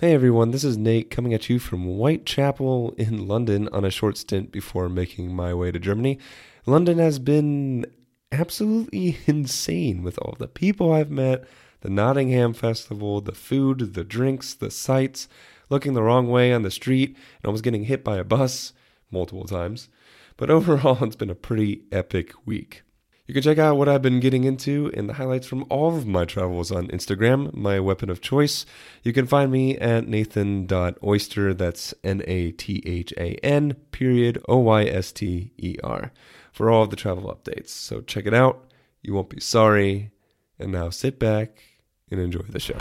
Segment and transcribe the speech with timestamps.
[0.00, 4.16] Hey everyone, this is Nate coming at you from Whitechapel in London on a short
[4.16, 6.20] stint before making my way to Germany.
[6.66, 7.84] London has been
[8.30, 11.48] absolutely insane with all the people I've met,
[11.80, 15.26] the Nottingham Festival, the food, the drinks, the sights,
[15.68, 18.72] looking the wrong way on the street, and almost getting hit by a bus
[19.10, 19.88] multiple times.
[20.36, 22.84] But overall, it's been a pretty epic week.
[23.28, 26.06] You can check out what I've been getting into and the highlights from all of
[26.06, 28.64] my travels on Instagram, my weapon of choice.
[29.02, 34.56] You can find me at nathan.oyster, that's N A T H A N, period, O
[34.56, 36.10] Y S T E R,
[36.52, 37.68] for all of the travel updates.
[37.68, 38.64] So check it out.
[39.02, 40.10] You won't be sorry.
[40.58, 41.62] And now sit back
[42.10, 42.78] and enjoy the show.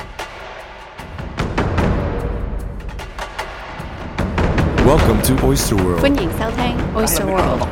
[4.86, 6.00] Welcome to Oyster World.
[6.00, 7.62] 欢迎收听 Oyster World。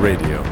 [0.00, 0.42] Radio.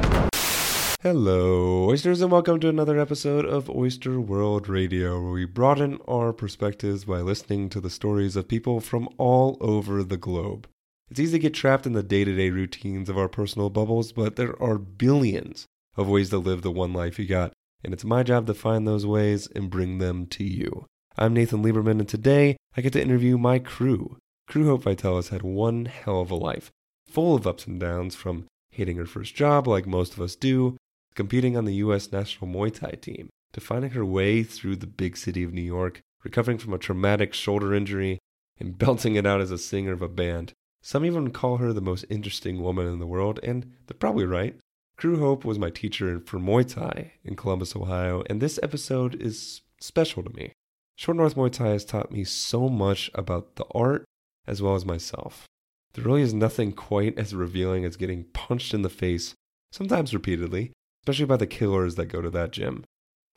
[1.02, 6.32] Hello, oysters, and welcome to another episode of Oyster World Radio, where we broaden our
[6.32, 10.66] perspectives by listening to the stories of people from all over the globe.
[11.10, 14.12] It's easy to get trapped in the day to day routines of our personal bubbles,
[14.12, 17.52] but there are billions of ways to live the one life you got,
[17.83, 20.85] and it's my job to find those ways and bring them to you.
[21.17, 24.17] I'm Nathan Lieberman, and today I get to interview my Kru.
[24.47, 26.71] Kru Hope Vitalis had one hell of a life,
[27.07, 30.77] full of ups and downs from hating her first job like most of us do,
[31.15, 32.11] competing on the U.S.
[32.11, 35.99] national Muay Thai team, to finding her way through the big city of New York,
[36.23, 38.19] recovering from a traumatic shoulder injury,
[38.59, 40.53] and belting it out as a singer of a band.
[40.81, 44.55] Some even call her the most interesting woman in the world, and they're probably right.
[45.01, 49.61] Kru Hope was my teacher for Muay Thai in Columbus, Ohio, and this episode is
[49.79, 50.53] special to me.
[50.95, 54.05] Short North Muay Thai has taught me so much about the art
[54.45, 55.47] as well as myself.
[55.93, 59.33] There really is nothing quite as revealing as getting punched in the face,
[59.71, 62.83] sometimes repeatedly, especially by the killers that go to that gym.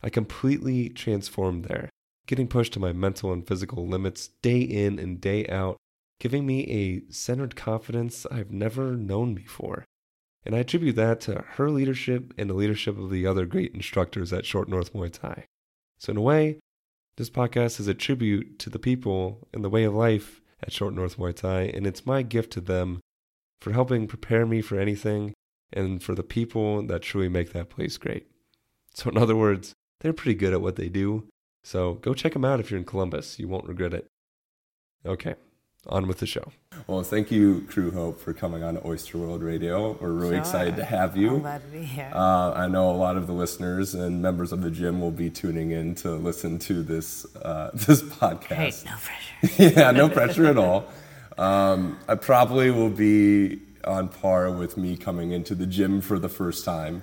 [0.02, 1.88] I completely transformed there,
[2.26, 5.78] getting pushed to my mental and physical limits day in and day out,
[6.20, 9.86] giving me a centered confidence I've never known before.
[10.46, 14.32] And I attribute that to her leadership and the leadership of the other great instructors
[14.32, 15.46] at Short North Muay Thai.
[15.98, 16.60] So, in a way,
[17.16, 20.94] this podcast is a tribute to the people and the way of life at Short
[20.94, 23.00] North Muay Thai, and it's my gift to them
[23.60, 25.32] for helping prepare me for anything
[25.72, 28.26] and for the people that truly make that place great.
[28.92, 31.26] So, in other words, they're pretty good at what they do.
[31.62, 33.38] So, go check them out if you're in Columbus.
[33.38, 34.06] You won't regret it.
[35.06, 35.36] Okay,
[35.88, 36.52] on with the show.
[36.86, 39.96] Well, thank you, Kru Hope, for coming on to Oyster World Radio.
[40.00, 41.36] We're really excited to have you.
[41.36, 42.10] I'm glad to be here.
[42.12, 45.30] Uh, I know a lot of the listeners and members of the gym will be
[45.30, 48.44] tuning in to listen to this uh, this podcast.
[48.44, 49.74] hey, no pressure.
[49.80, 50.86] yeah, no pressure at all.
[51.38, 56.28] Um, I probably will be on par with me coming into the gym for the
[56.28, 57.02] first time,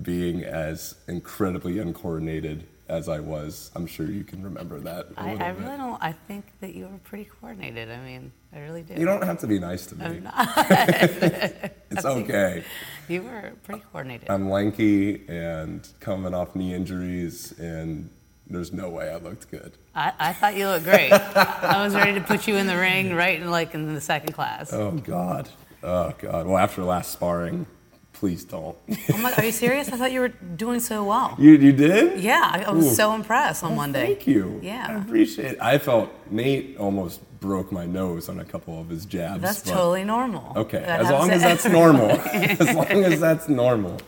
[0.00, 3.70] being as incredibly uncoordinated as I was.
[3.74, 5.06] I'm sure you can remember that.
[5.16, 5.62] I, I bit.
[5.62, 6.02] really don't.
[6.02, 7.90] I think that you were pretty coordinated.
[7.90, 8.94] I mean, I really do.
[8.94, 10.04] You don't have to be nice to me.
[10.04, 11.72] I'm not.
[11.90, 12.64] It's okay.
[13.08, 14.28] you were pretty coordinated.
[14.30, 18.10] I'm lanky and coming off knee injuries, and
[18.48, 19.72] there's no way I looked good.
[19.94, 21.12] I, I thought you looked great.
[21.12, 24.32] I was ready to put you in the ring right in like in the second
[24.32, 24.72] class.
[24.72, 25.48] Oh God.
[25.82, 26.46] Oh God.
[26.46, 27.66] Well, after last sparring,
[28.16, 28.76] please don't.
[29.12, 29.88] Oh my, are you serious?
[29.88, 31.34] I thought you were doing so well.
[31.38, 32.18] you you did?
[32.20, 32.94] Yeah, I, I was Ooh.
[32.94, 34.06] so impressed on Monday.
[34.06, 34.58] Thank you.
[34.62, 34.86] Yeah.
[34.88, 35.58] I appreciate it.
[35.60, 39.42] I felt Nate almost broke my nose on a couple of his jabs.
[39.42, 40.52] That's but- totally normal.
[40.56, 42.10] Okay, That as long as that's normal.
[42.32, 43.98] as long as that's normal.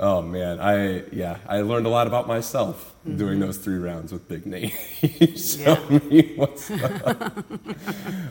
[0.00, 4.28] Oh man, I yeah, I learned a lot about myself doing those three rounds with
[4.28, 4.74] Big Nate.
[5.04, 5.92] Mm-hmm.
[5.92, 5.98] Yeah.
[6.08, 7.44] me what's up.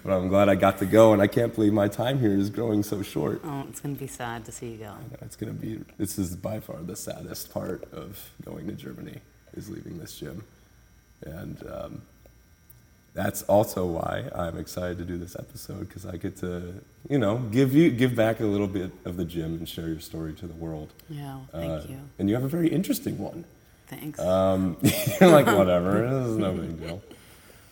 [0.04, 2.50] but I'm glad I got to go, and I can't believe my time here is
[2.50, 3.42] growing so short.
[3.44, 4.94] Oh, it's gonna be sad to see you go.
[5.22, 5.80] It's gonna be.
[5.98, 9.20] This is by far the saddest part of going to Germany
[9.56, 10.44] is leaving this gym,
[11.22, 12.02] and um,
[13.14, 16.74] that's also why I'm excited to do this episode because I get to,
[17.10, 20.00] you know, give you give back a little bit of the gym and share your
[20.00, 20.94] story to the world.
[21.10, 22.00] Yeah, thank Uh, you.
[22.18, 23.46] And you have a very interesting one.
[23.88, 24.20] Thanks.
[24.20, 24.78] Um,
[25.22, 27.02] you're like whatever, this is no big deal.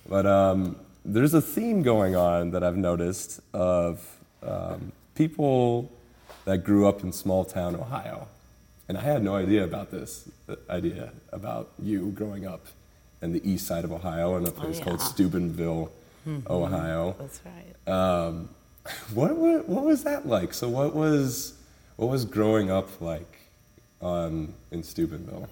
[0.08, 4.06] But um, there's a theme going on that I've noticed of
[4.44, 5.92] um, people
[6.46, 8.28] that grew up in small town Ohio,
[8.88, 12.68] and I had no idea about this uh, idea about you growing up
[13.22, 15.06] in the east side of Ohio in a place called yeah.
[15.06, 15.92] Steubenville,
[16.50, 17.16] Ohio.
[17.20, 17.94] That's right.
[17.94, 18.50] Um,
[19.14, 20.54] what, what what was that like?
[20.54, 21.54] So what was
[21.98, 23.40] what was growing up like
[24.02, 25.48] on in Steubenville?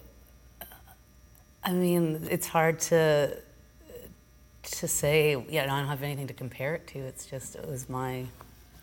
[1.62, 3.36] I mean, it's hard to
[4.62, 5.42] to say.
[5.48, 6.98] Yeah, I don't have anything to compare it to.
[6.98, 8.26] It's just it was my.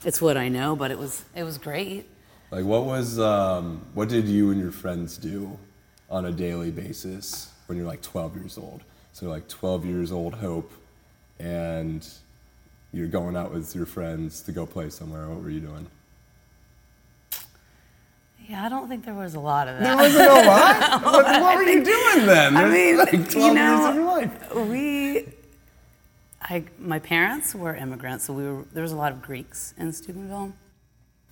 [0.06, 2.08] It's what I know, but it was it was great.
[2.50, 5.60] Like, what was, um, what did you and your friends do
[6.10, 8.82] on a daily basis when you're like 12 years old?
[9.14, 10.72] So like 12 years old Hope,
[11.40, 12.08] and
[12.92, 15.28] you're going out with your friends to go play somewhere.
[15.28, 15.88] What were you doing?
[18.48, 19.84] Yeah, I don't think there was a lot of that.
[19.84, 21.04] There wasn't a lot.
[21.04, 22.56] what, what were you doing then?
[22.56, 24.56] I mean, like 12 you know, years of your life.
[24.56, 25.26] we,
[26.42, 28.64] I, my parents were immigrants, so we were.
[28.72, 30.54] There was a lot of Greeks in Steubenville,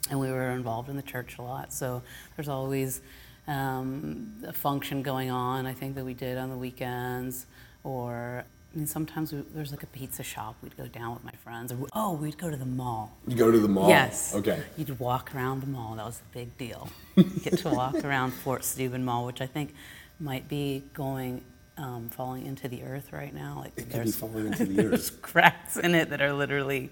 [0.10, 1.72] and we were involved in the church a lot.
[1.72, 2.02] So
[2.36, 3.00] there's always
[3.48, 5.66] um, a function going on.
[5.66, 7.46] I think that we did on the weekends,
[7.84, 10.58] or I mean, sometimes we, there's like a pizza shop.
[10.62, 13.18] We'd go down with my friends, or oh, we'd go to the mall.
[13.28, 13.88] You go to the mall.
[13.88, 14.36] Yes.
[14.36, 14.62] Okay.
[14.78, 15.96] You'd walk around the mall.
[15.96, 16.90] That was a big deal.
[17.16, 19.74] You get to walk around Fort Steuben Mall, which I think
[20.20, 21.44] might be going,
[21.78, 23.62] um, falling into the earth right now.
[23.64, 24.90] Like It could be falling into the earth.
[24.90, 26.92] there's cracks in it that are literally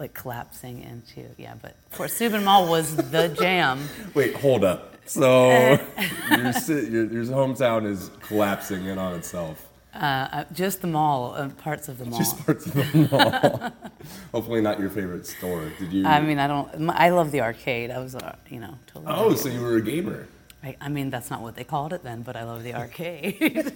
[0.00, 1.28] like collapsing into.
[1.36, 3.88] Yeah, but Fort Steuben Mall was the jam.
[4.14, 4.96] Wait, hold up.
[5.04, 5.50] So
[6.30, 9.66] your, your your hometown is collapsing in on itself.
[9.92, 12.18] Uh, uh, just the mall, uh, parts of the mall.
[12.18, 13.72] Just parts of the mall.
[14.32, 15.70] Hopefully not your favorite store.
[15.78, 16.06] Did you?
[16.06, 16.90] I mean, I don't.
[16.90, 17.90] I love the arcade.
[17.90, 19.12] I was, uh, you know, totally.
[19.14, 20.26] oh, so you were a gamer.
[20.62, 23.72] I, I mean, that's not what they called it then, but I love the arcade.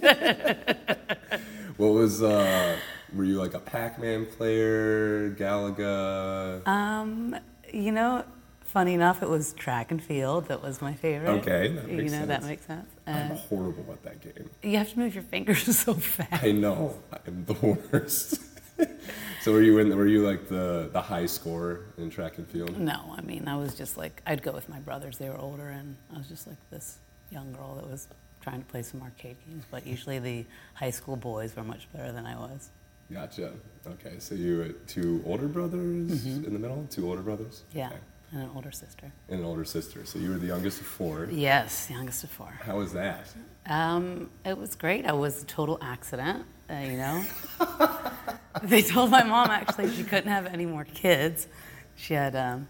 [1.77, 2.23] What was?
[2.23, 2.77] uh
[3.15, 6.67] Were you like a Pac-Man player, Galaga?
[6.67, 7.35] Um,
[7.73, 8.25] you know,
[8.59, 11.29] funny enough, it was track and field that was my favorite.
[11.39, 12.89] Okay, that you makes know that makes sense.
[13.07, 14.49] I'm horrible at that game.
[14.63, 16.43] you have to move your fingers so fast.
[16.43, 16.95] I know.
[17.25, 17.53] I'm the
[17.93, 18.41] worst.
[19.41, 19.95] so were you in?
[19.95, 22.77] Were you like the the high scorer in track and field?
[22.77, 25.17] No, I mean, I was just like I'd go with my brothers.
[25.19, 26.97] They were older, and I was just like this
[27.31, 28.09] young girl that was
[28.41, 29.63] trying to play some arcade games.
[29.71, 32.71] But usually, the high school boys were much better than I was.
[33.11, 33.53] Gotcha.
[33.87, 37.63] Okay, so you had two older brothers in the middle, two older brothers.
[37.69, 37.77] Mm-hmm.
[37.77, 37.97] Yeah, Okay.
[38.31, 39.11] and an older sister.
[39.29, 40.05] And an older sister.
[40.05, 41.27] So you were the youngest of four.
[41.31, 42.51] Yes, youngest of four.
[42.63, 43.27] How was that?
[43.67, 45.05] Um, it was great.
[45.05, 47.23] I was a total accident, uh, you know.
[48.63, 51.47] they told my mom actually she couldn't have any more kids.
[51.95, 52.67] She had um,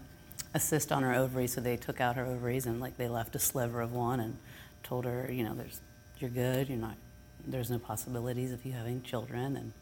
[0.54, 3.34] a cyst on her ovaries, so they took out her ovaries and like they left
[3.34, 4.36] a sliver of one and
[4.82, 5.80] told her, you know, there's
[6.18, 6.68] you're good.
[6.68, 6.96] You're not.
[7.46, 9.56] There's no possibilities of you having children.
[9.56, 9.72] And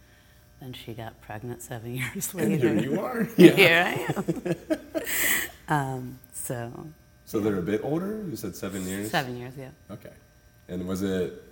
[0.65, 2.69] then she got pregnant seven years later.
[2.69, 2.81] And later.
[2.81, 3.29] here you are.
[3.37, 3.51] Yeah.
[3.53, 4.97] Here I am.
[5.69, 6.87] um, so
[7.27, 8.25] So they're a bit older.
[8.29, 9.11] You said seven years.
[9.11, 9.71] seven years, yeah.
[9.91, 10.13] Okay.
[10.69, 11.43] And was it?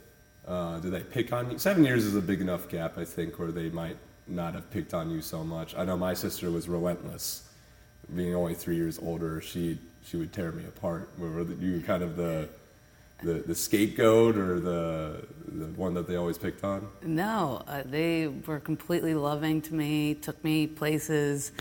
[0.47, 1.59] Uh, did they pick on you?
[1.59, 4.93] Seven years is a big enough gap, I think, where they might not have picked
[4.94, 5.76] on you so much.
[5.76, 7.49] I know my sister was relentless.
[8.17, 11.11] Being only three years older, she she would tear me apart.
[11.17, 12.49] Were you kind of the
[13.22, 16.88] the, the scapegoat or the the one that they always picked on?
[17.02, 21.52] No, uh, they were completely loving to me, took me places,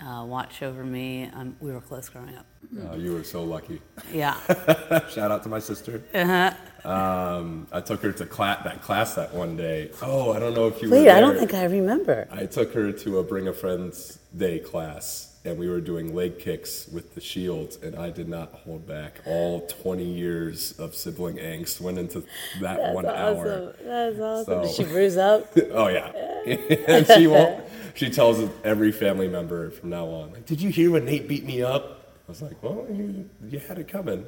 [0.00, 1.30] uh, watched over me.
[1.34, 2.46] Um, we were close growing up.
[2.90, 3.80] Uh, you were so lucky.
[4.12, 4.38] Yeah.
[5.10, 6.02] Shout out to my sister.
[6.14, 6.52] Uh-huh.
[6.88, 9.90] Um, I took her to cla- that class that one day.
[10.00, 12.26] Oh, I don't know if you Wait, were I don't think I remember.
[12.30, 16.38] I took her to a Bring a Friend's Day class, and we were doing leg
[16.38, 19.20] kicks with the shields, and I did not hold back.
[19.26, 22.22] All 20 years of sibling angst went into
[22.60, 23.74] that one hour.
[23.84, 24.44] That's awesome.
[24.44, 25.46] So- Did she bruise up?
[25.72, 26.12] Oh yeah,
[26.88, 27.64] and she won't.
[27.94, 31.44] She tells every family member from now on, like, "Did you hear when Nate beat
[31.44, 31.98] me up?"
[32.28, 34.24] I was like, "Well, you, you had it coming."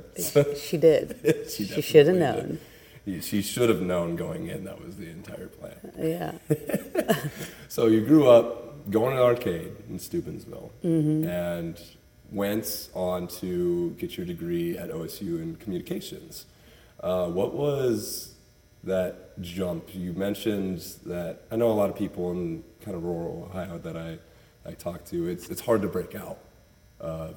[0.56, 1.46] she did.
[1.50, 2.58] she She should have known.
[3.06, 3.22] did.
[3.24, 4.64] She should have known going in.
[4.64, 5.76] That was the entire plan.
[5.98, 6.32] Yeah.
[7.68, 11.28] So you grew up going to the arcade in Steubenville Mm-hmm.
[11.28, 11.80] and
[12.30, 16.46] went on to get your degree at OSU in communications.
[17.00, 18.34] Uh, what was
[18.82, 19.94] that jump?
[19.94, 23.96] You mentioned that I know a lot of people in kind of rural Ohio that
[23.96, 24.18] I,
[24.68, 25.28] I talk to.
[25.28, 26.38] It's, it's hard to break out
[27.00, 27.36] of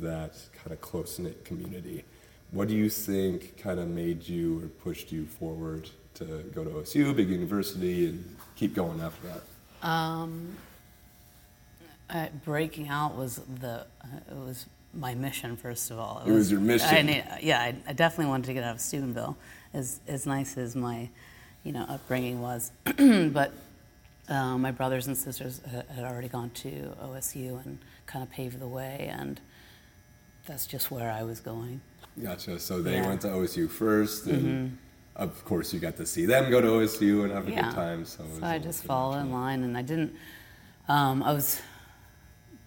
[0.00, 2.04] that kind of close knit community.
[2.50, 6.24] What do you think kind of made you or pushed you forward to
[6.54, 9.86] go to OSU, big university, and keep going after that?
[9.86, 10.56] Um,
[12.10, 16.22] uh, breaking out was the uh, it was my mission first of all.
[16.26, 16.88] It was your mission.
[16.88, 19.36] I need, yeah, I, I definitely wanted to get out of Steubenville,
[19.74, 21.08] as as nice as my,
[21.64, 22.72] you know, upbringing was.
[22.84, 23.52] but
[24.28, 28.68] uh, my brothers and sisters had already gone to OSU and kind of paved the
[28.68, 29.40] way, and
[30.46, 31.80] that's just where I was going.
[32.22, 32.58] Gotcha.
[32.58, 33.00] So they Yeah.
[33.00, 33.08] Mm-hmm.
[33.08, 34.78] went to OSU first, and
[35.16, 37.64] of course you got to see them go to OSU and have a yeah.
[37.64, 38.04] good time.
[38.06, 40.14] So, So I just followed in line, and I didn't.
[40.88, 41.60] Um, I was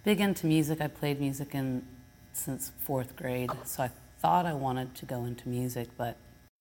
[0.03, 0.81] big into music.
[0.81, 1.86] I played music in
[2.34, 6.17] since fourth grade, so I thought I wanted to go into music, but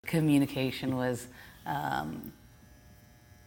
[0.06, 1.26] communication was
[1.66, 2.32] um,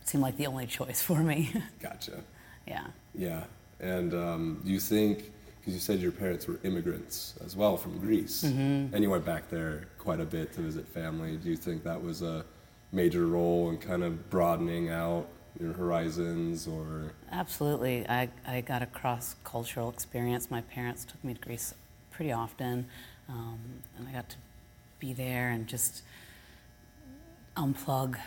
[0.05, 1.51] seemed like the only choice for me.
[1.81, 2.23] Gotcha.
[2.67, 2.87] yeah.
[3.13, 3.43] Yeah.
[3.79, 7.97] And um, do you think because you said your parents were immigrants as well from
[7.99, 8.93] Greece, Mm-hmm.
[8.93, 11.37] and you went back there quite a bit to visit family.
[11.37, 12.43] Do you think that was a
[12.91, 15.25] major role in kind of broadening out
[15.59, 18.07] your horizons, or Absolutely.
[18.07, 20.49] I, I got a cross cultural experience.
[20.49, 21.73] My parents took me to Greece
[22.11, 22.87] pretty often,
[23.29, 23.59] um,
[23.97, 24.37] and I got to
[24.99, 26.03] be there and just
[27.55, 28.17] unplug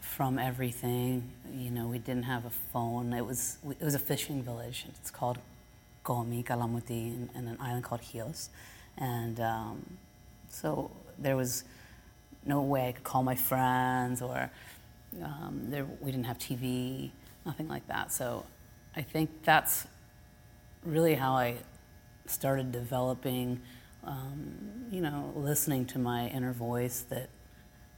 [0.00, 1.30] from everything.
[1.52, 3.12] You know, we didn't have a phone.
[3.12, 4.86] It was it was a fishing village.
[4.88, 5.38] It's called
[6.04, 8.50] Komi Kalamoti in, an island called Chios,
[8.96, 9.98] and um,
[10.48, 11.64] so there was
[12.44, 14.50] no way I could call my friends or
[15.22, 17.10] um, there, we didn't have TV,
[17.44, 18.12] nothing like that.
[18.12, 18.44] So
[18.94, 19.86] I think that's
[20.84, 21.56] really how I
[22.26, 23.60] started developing,
[24.04, 27.28] um, you know, listening to my inner voice that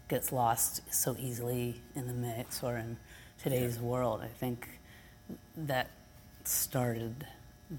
[0.09, 2.97] gets lost so easily in the mix or in
[3.43, 4.21] today's world.
[4.23, 4.69] I think
[5.57, 5.91] that
[6.45, 7.27] started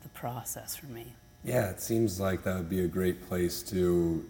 [0.03, 1.13] the process for me.
[1.43, 4.27] Yeah, it seems like that would be a great place to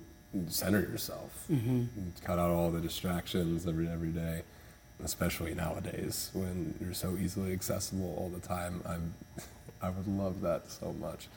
[0.48, 1.86] center yourself, Mm-hmm.
[2.24, 4.44] cut out all the distractions every every day,
[5.04, 8.82] especially nowadays when you're so easily accessible all the time.
[8.86, 9.14] I'm,
[9.82, 11.28] I would love that so much,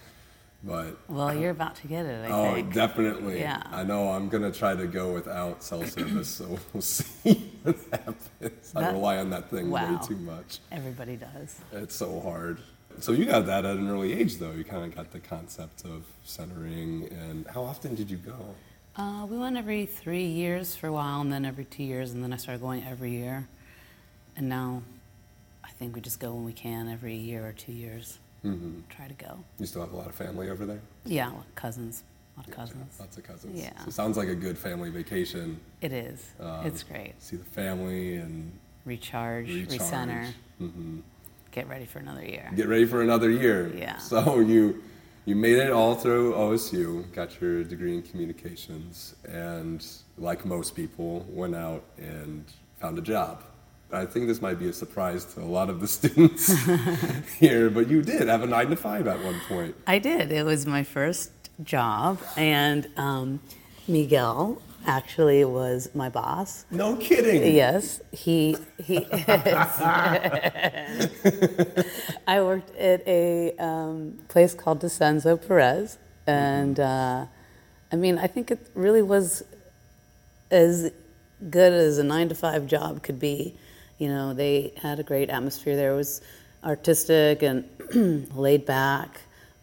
[0.65, 2.73] but Well, you're about to get it, I oh, think.
[2.75, 3.39] definitely.
[3.41, 3.63] Yeah.
[3.71, 8.73] I know I'm gonna try to go without cell service, so we'll see what happens.
[8.75, 9.93] I rely on that thing Wow.
[10.01, 10.59] way too much.
[10.73, 11.61] Everybody does.
[11.73, 12.59] It's so hard.
[13.01, 14.51] So you got that at an early age, though.
[14.53, 17.09] You kind of got the concept of centering.
[17.11, 18.55] And how often did you go?
[18.97, 22.23] Uh, we went every three years for a while, and then every two years, and
[22.23, 23.49] then I started going every year.
[24.37, 24.83] And now,
[25.65, 28.19] I think we just go when we can, every year or two years.
[28.45, 28.81] Mm-hmm.
[28.91, 29.45] Try to go.
[29.59, 30.81] You still have a lot of family over there.
[31.07, 32.05] Yeah, cousins,
[32.37, 32.97] a lot of cousins.
[33.01, 33.59] Lots of cousins.
[33.63, 33.79] Yeah.
[33.83, 35.59] So it sounds like a good family vacation.
[35.81, 36.31] It is.
[36.39, 37.15] Um, it's great.
[37.23, 38.53] See the family and
[38.85, 39.81] Recharge, recharge.
[39.81, 40.99] recenter, hmm
[41.53, 42.51] get ready for another year.
[42.57, 43.71] Get ready for another year.
[43.77, 43.97] Yeah.
[43.99, 44.83] So you
[45.25, 49.87] you made it all through OSU, got your degree in communications, and
[50.19, 52.45] like most people, went out and
[52.81, 53.43] found a job.
[53.93, 56.53] I think this might be a surprise to a lot of the students
[57.39, 59.75] here, but you did have a nine to five at one point.
[59.87, 60.33] I did.
[60.33, 61.31] It was my first
[61.63, 63.41] job, and um,
[63.87, 66.65] Miguel actually was my boss.
[66.71, 67.55] No kidding.
[67.55, 69.07] Yes, he he.
[72.27, 77.27] I worked at a um, place called Descenso Perez, and uh,
[77.93, 79.45] I mean, I think it really was
[80.51, 80.91] as
[81.51, 83.55] good as a nine to five job could be.
[83.99, 85.93] You know, they had a great atmosphere there.
[85.93, 86.21] It was
[86.65, 87.65] artistic and
[88.35, 89.21] laid back,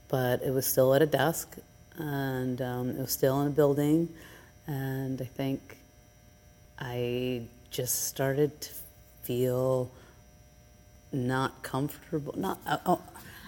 [0.07, 1.57] but it was still at a desk,
[1.97, 4.09] and um, it was still in a building,
[4.69, 5.77] and I think
[6.77, 8.69] I just started to
[9.23, 9.91] feel
[11.11, 12.35] not comfortable.
[12.37, 12.59] Not.
[12.67, 13.01] Uh, oh,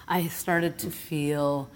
[0.07, 1.69] I started to feel.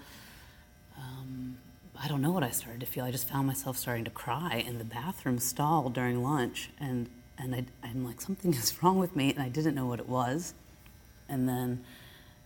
[0.98, 1.58] Um,
[1.96, 3.04] I don't know what I started to feel.
[3.04, 7.54] I just found myself starting to cry in the bathroom stall during lunch, and and
[7.54, 10.54] I, I'm like something is wrong with me, and I didn't know what it was.
[11.28, 11.84] And then,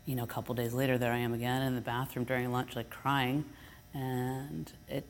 [0.04, 2.76] you know, a couple days later, there I am again in the bathroom during lunch,
[2.76, 3.46] like crying,
[3.94, 5.04] and it it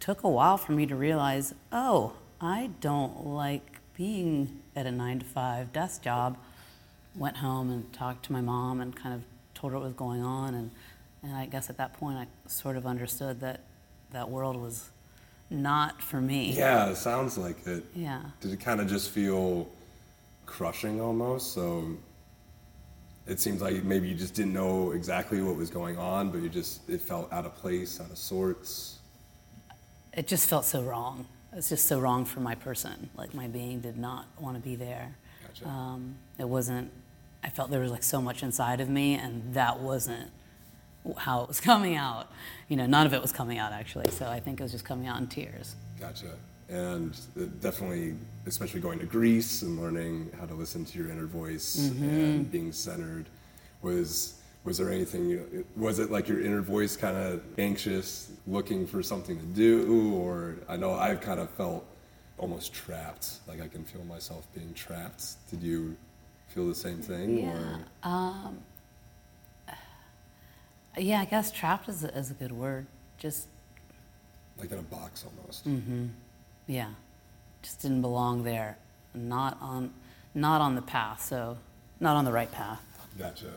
[0.00, 5.18] took a while for me to realize, oh, I don't like being at a nine
[5.18, 6.36] to five desk job.
[7.14, 9.22] Went home and talked to my mom and kind of
[9.54, 10.70] told her what was going on, and
[11.22, 13.60] and I guess at that point I sort of understood that
[14.12, 14.90] that world was
[15.50, 16.52] not for me.
[16.52, 17.84] Yeah, it sounds like it.
[17.94, 18.20] Yeah.
[18.40, 19.68] Did it kind of just feel
[20.46, 21.54] crushing almost?
[21.54, 21.96] So
[23.26, 26.48] it seems like maybe you just didn't know exactly what was going on, but you
[26.48, 28.97] just it felt out of place, out of sorts.
[30.18, 31.26] It just felt so wrong.
[31.52, 33.08] It's just so wrong for my person.
[33.16, 35.14] Like my being did not want to be there.
[35.46, 35.68] Gotcha.
[35.68, 36.90] Um, it wasn't.
[37.44, 40.32] I felt there was like so much inside of me, and that wasn't
[41.18, 42.32] how it was coming out.
[42.66, 44.10] You know, none of it was coming out actually.
[44.10, 45.76] So I think it was just coming out in tears.
[46.00, 46.34] Gotcha.
[46.68, 47.16] And
[47.60, 52.50] definitely, especially going to Greece and learning how to listen to your inner voice and
[52.50, 53.26] being centered,
[53.82, 54.34] was
[54.68, 55.28] was there anything?
[55.28, 60.14] You, was it like your inner voice kind of anxious, looking for something to do,
[60.14, 61.84] or I know I've kind of felt
[62.38, 63.38] almost trapped.
[63.48, 65.24] Like I can feel myself being trapped.
[65.50, 65.96] Did you
[66.48, 67.48] feel the same thing?
[67.48, 68.58] Or Um,
[70.96, 72.86] yeah, I guess trapped is a, is a good word.
[73.18, 73.48] Just
[74.58, 75.66] like in a box almost.
[75.66, 76.06] mm-hmm
[76.68, 76.90] yeah,
[77.62, 78.76] just didn't belong there.
[79.14, 79.92] Not on,
[80.34, 81.24] not on the path.
[81.24, 81.58] So,
[81.98, 82.80] not on the right path.
[83.18, 83.54] Gotcha.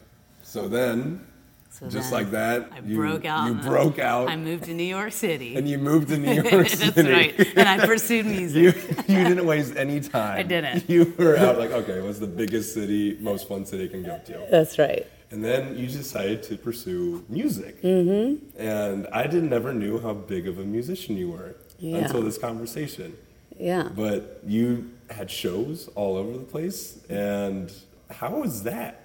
[0.51, 1.25] So then,
[1.69, 3.47] So just then like that, I you, broke out.
[3.47, 5.55] You broke out, I moved to New York City.
[5.55, 7.33] and you moved to New York That's right.
[7.55, 8.61] And I pursued music.
[8.61, 10.39] You, you didn't waste any time.
[10.39, 10.89] I didn't.
[10.89, 14.19] You were out like, okay, what's the biggest city, most fun city I can go
[14.25, 14.47] to?
[14.51, 15.07] That's right.
[15.31, 17.81] And then you decided to pursue music.
[17.81, 18.59] Mm-hmm.
[18.61, 21.99] And I did never knew how big of a musician you were Yeah.
[21.99, 23.15] until this conversation.
[23.57, 23.87] Yeah.
[23.95, 26.99] But you had shows all over the place.
[27.09, 27.71] And
[28.09, 29.00] how was that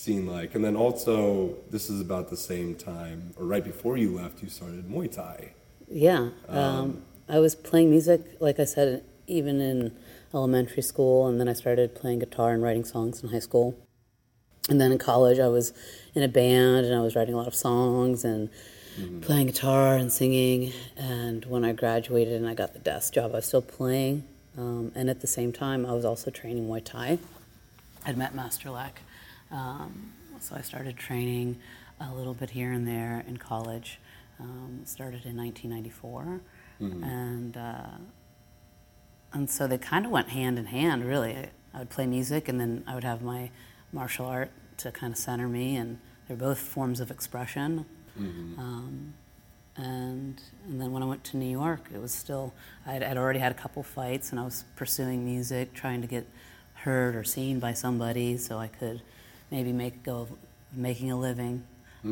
[0.00, 0.54] scene like?
[0.54, 4.48] And then also, this is about the same time, or right before you left, you
[4.48, 5.52] started Muay Thai.
[5.88, 6.30] Yeah.
[6.48, 9.96] Um, I was playing music, like I said, even in
[10.32, 13.76] elementary school, and then I started playing guitar and writing songs in high school.
[14.68, 15.72] And then in college, I was
[16.14, 18.50] in a band and I was writing a lot of songs and
[19.22, 20.72] playing guitar and singing.
[20.96, 24.24] And when I graduated and I got the desk job, I was still playing.
[24.56, 27.18] Um, and at the same time, I was also training Muay Thai.
[28.06, 29.00] I'd met Master Lek.
[29.50, 31.58] Um, so I started training
[32.00, 33.98] a little bit here and there in college.
[34.38, 36.40] Um, started in 1994.
[37.04, 37.98] And, uh,
[39.34, 41.36] and so they kind of went hand in hand, really.
[41.36, 43.50] I, I would play music and then I would have my
[43.92, 45.76] martial art to kind of center me.
[45.76, 47.84] And they're both forms of expression.
[48.58, 49.14] Um,
[49.76, 52.52] and and then when I went to New York, it was still
[52.86, 56.26] I'd, I'd already had a couple fights, and I was pursuing music, trying to get
[56.74, 59.02] heard or seen by somebody, so I could
[59.50, 60.28] maybe make go
[60.74, 61.64] making a living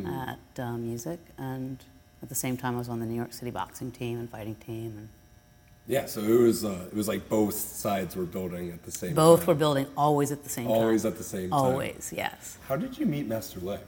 [0.07, 1.19] at uh, music.
[1.39, 1.83] And
[2.23, 4.55] at the same time, I was on the New York City boxing team and fighting
[4.57, 5.09] team, and
[5.87, 9.15] Yeah, so it was uh, it was like both sides were building at the same
[9.15, 9.47] both time.
[9.49, 10.73] were building always at the same time.
[10.75, 11.59] Always at the same time.
[11.59, 12.59] Always, yes.
[12.69, 13.81] How did you meet Master Lek?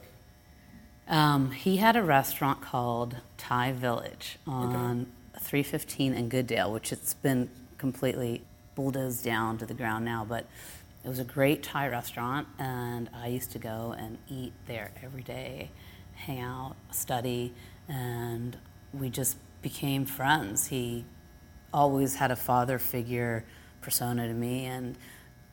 [1.07, 5.07] Um, he had a restaurant called Thai Village on
[5.39, 8.43] 315 and Goodale, which it's been completely
[8.75, 10.45] bulldozed down to the ground now, but
[11.03, 15.23] it was a great Thai restaurant, and I used to go and eat there every
[15.23, 15.71] day,
[16.13, 17.53] hang out, study,
[17.87, 18.57] and
[18.93, 20.67] we just became friends.
[20.67, 21.05] He
[21.73, 23.45] always had a father figure
[23.81, 24.97] persona to me and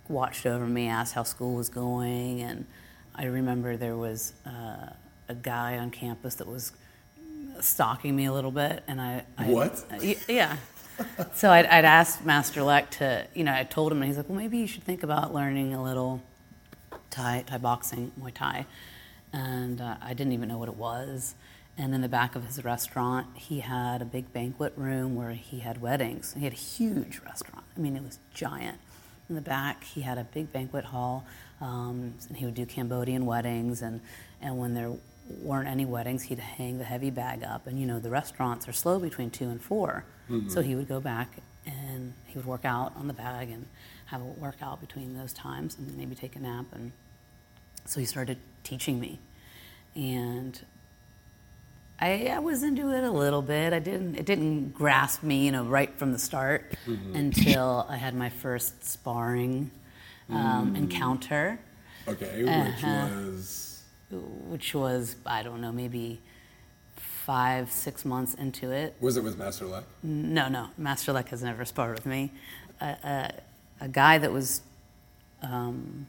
[0.08, 2.42] watched over me, asked how school was going.
[2.42, 2.66] And
[3.14, 4.90] I remember there was uh,
[5.28, 6.72] a guy on campus that was
[7.60, 8.82] stalking me a little bit.
[8.86, 9.24] And I.
[9.36, 9.84] I What?
[10.28, 10.56] yeah.
[11.34, 14.28] So I'd, I'd asked Master Lek to, you know, I told him, and he's like,
[14.28, 16.22] well, maybe you should think about learning a little
[17.10, 18.66] Thai, Thai boxing, Muay Thai.
[19.32, 21.34] And uh, I didn't even know what it was.
[21.76, 25.60] And in the back of his restaurant, he had a big banquet room where he
[25.60, 26.34] had weddings.
[26.36, 27.64] He had a huge restaurant.
[27.76, 28.78] I mean, it was giant.
[29.28, 31.24] In the back, he had a big banquet hall,
[31.60, 33.82] um, and he would do Cambodian weddings.
[33.82, 34.00] And,
[34.40, 34.90] and when there
[35.28, 37.66] weren't any weddings, he'd hang the heavy bag up.
[37.66, 40.04] And you know, the restaurants are slow between two and 4
[40.48, 41.28] So he would go back
[41.66, 43.66] and he would work out on the bag and
[44.06, 46.66] have a workout between those times and maybe take a nap.
[46.72, 46.92] And
[47.84, 49.18] so he started teaching me.
[49.94, 50.58] And
[52.00, 53.72] I, I was into it a little bit.
[53.72, 54.14] I didn't.
[54.16, 56.72] It didn't grasp me, you know, right from the start
[57.14, 59.70] until I had my first sparring
[60.30, 61.58] um, encounter,
[62.06, 63.08] Okay, which Uh-huh.
[63.08, 63.67] was
[64.10, 66.20] which was I don't know, maybe
[66.96, 68.94] five, six months into it.
[69.00, 69.84] was it with Master Lek?
[70.02, 72.32] No, no, Master Lek has never sparred with me.
[72.80, 74.62] A, a, a guy that was
[75.42, 76.08] um,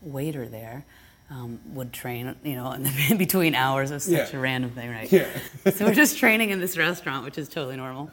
[0.00, 0.84] waiter there
[1.30, 3.90] um, would train, you know, in, the, in between hours.
[3.90, 4.38] It was such Yeah.
[4.38, 5.10] a random thing, right?
[5.12, 5.26] Yeah.
[5.72, 8.10] so we're just training in this restaurant, which is totally normal.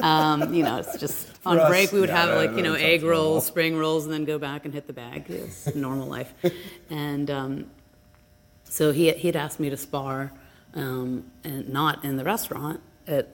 [0.00, 2.74] Um, you know, it's just on us, break we would yeah, have like you know
[2.74, 3.22] egg normal.
[3.22, 5.24] rolls, spring rolls, and then go back and hit the bag.
[5.28, 6.32] It's normal life.
[6.90, 7.70] And um,
[8.72, 10.32] so he he'd asked me to spar,
[10.72, 13.28] um, and not in the restaurant at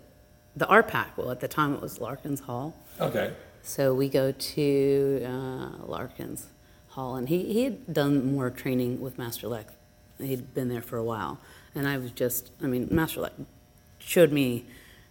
[0.57, 1.11] the RPAC.
[1.17, 2.75] Well, at the time it was Larkins Hall.
[3.01, 3.33] Okay.
[3.63, 6.49] So we go to uh, Larkins
[6.89, 9.69] Hall, and he, he had done more training with Master Lek.
[10.19, 11.39] He'd been there for a while.
[11.73, 13.35] And I was just, I mean, Master Lek
[14.01, 14.67] showed me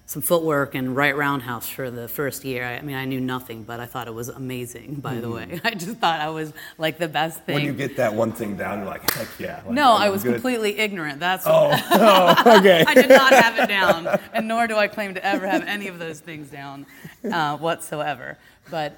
[0.07, 2.63] some footwork and right roundhouse for the first year.
[2.63, 5.59] I, I mean, I knew nothing, but I thought it was amazing, by the way.
[5.65, 7.55] I just thought I was like the best thing.
[7.55, 9.61] When you get that one thing down, you're like, heck yeah.
[9.65, 10.35] like, no, I'm was good.
[10.35, 11.19] completely ignorant.
[11.19, 12.85] That's Oh, oh, okay.
[12.87, 15.89] I did not have it down, and nor do I claim to ever have any
[15.89, 16.85] of those things down
[17.29, 18.37] uh, whatsoever.
[18.71, 18.97] But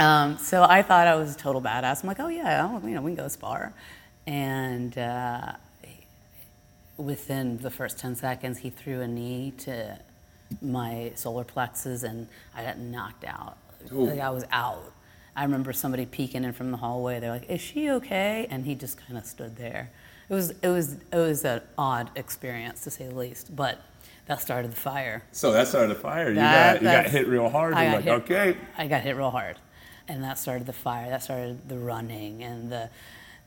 [0.00, 2.02] um, so I thought I was a total badass.
[2.02, 3.72] I'm like, oh yeah, you know, we can go spar,
[4.26, 5.52] and uh,
[6.96, 10.00] within the first ten seconds, he threw a knee to
[10.62, 13.58] my solar plexus, and I got knocked out.
[13.92, 14.06] Ooh.
[14.06, 14.92] Like I was out.
[15.36, 17.20] I remember somebody peeking in from the hallway.
[17.20, 19.90] They're like, "Is she okay?" And he just kind of stood there.
[20.28, 23.80] It was it was it was an odd experience to say the least, but
[24.26, 25.22] that started the fire.
[25.32, 26.28] So that started the fire.
[26.28, 27.74] You got you got hit real hard.
[27.74, 28.56] I You're like, hit- okay.
[28.76, 29.56] I got hit real hard,
[30.06, 31.08] and that started the fire.
[31.08, 32.90] That started the running and the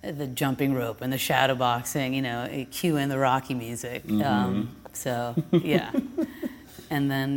[0.01, 2.15] the jumping rope and the shadow boxing.
[2.15, 4.03] You know, cue in the Rocky music.
[4.07, 4.23] Mm-hmm.
[4.23, 5.91] Um, so yeah,
[6.91, 7.31] and then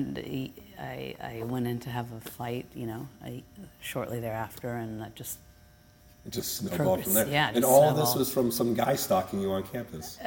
[0.78, 2.66] I I went in to have a fight.
[2.74, 3.42] You know, I,
[3.80, 5.38] shortly thereafter, and I just
[6.26, 7.28] It just snowballed from there.
[7.28, 10.18] Yeah, and all this was from some guy stalking you on campus.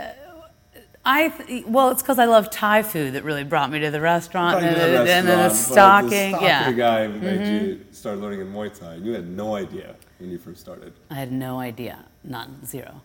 [1.09, 4.01] I th- well, it's because I love Thai food that really brought me to the
[4.01, 6.31] restaurant, and, the then, and then the stalking.
[6.33, 6.77] The Yeah, Mm-hmm.
[6.77, 8.95] guy made you start learning in Muay Thai.
[8.95, 10.91] You had no idea when you first started.
[11.09, 13.01] I had no idea, none, zero,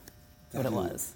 [0.50, 1.14] what it was.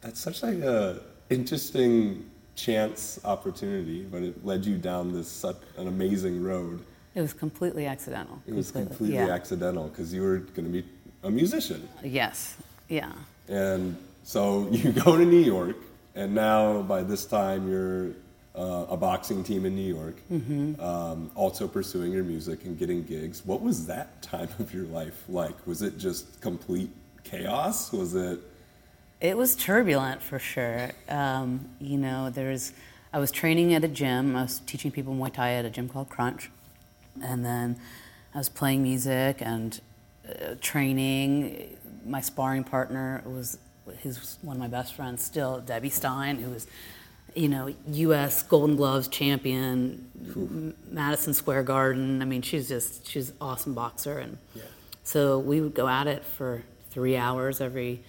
[0.00, 2.27] That's such like a interesting
[2.58, 6.84] chance opportunity, but it led you down this such an amazing road.
[7.14, 8.40] It was completely accidental.
[8.46, 9.28] It was completely yeah.
[9.34, 10.84] accidental because you were going to be
[11.22, 11.88] a musician.
[12.02, 12.56] Yes,
[12.88, 13.12] yeah.
[13.48, 15.76] And so you go to New York,
[16.14, 18.10] and now by this time you're
[18.54, 20.80] uh, a boxing team in New York, Mm-hmm.
[20.80, 23.44] um, also pursuing your music and getting gigs.
[23.46, 25.54] What was that time of your life like?
[25.66, 26.90] Was it just complete
[27.24, 27.92] chaos?
[27.92, 28.40] Was it?
[29.20, 30.90] It was turbulent for sure.
[31.08, 32.72] Um, you know, there's.
[33.12, 34.36] I was training at a gym.
[34.36, 36.50] I was teaching people Muay Thai at a gym called Crunch,
[37.22, 37.80] and then
[38.34, 39.80] I was playing music and
[40.28, 41.76] uh, training.
[42.06, 43.58] My sparring partner was
[43.98, 46.68] his one of my best friends still, Debbie Stein, who was,
[47.34, 48.42] you know, U.S.
[48.44, 52.22] Golden Gloves champion, M- Madison Square Garden.
[52.22, 54.38] I mean, she's just she's an awesome boxer, and
[55.02, 58.00] so we would go at it for three hours every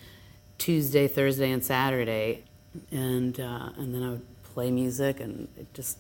[0.59, 2.43] Tuesday, Thursday, and Saturday,
[2.91, 5.97] and uh, and then I would play music, and it just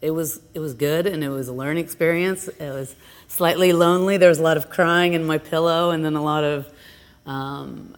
[0.00, 2.46] it was it was good, and it was a learning experience.
[2.46, 2.94] It was
[3.26, 4.16] slightly lonely.
[4.16, 6.72] There was a lot of crying in my pillow, and then a lot of
[7.26, 7.96] um,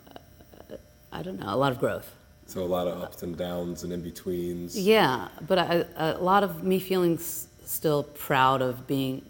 [1.12, 2.11] I don't know, a lot of growth.
[2.47, 4.79] So a lot of ups and downs and in betweens.
[4.79, 9.23] Yeah, but I, a lot of me feeling s- still proud of being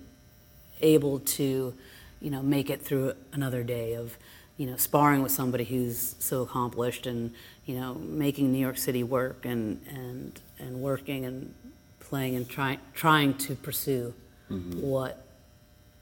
[0.81, 1.73] able to,
[2.21, 4.17] you know, make it through another day of,
[4.63, 7.35] you know, sparring with somebody who's so accomplished and,
[7.67, 11.53] you know, making New York City work and and and working and
[11.99, 14.15] playing and trying trying to pursue
[14.49, 14.81] mm-hmm.
[14.81, 15.27] what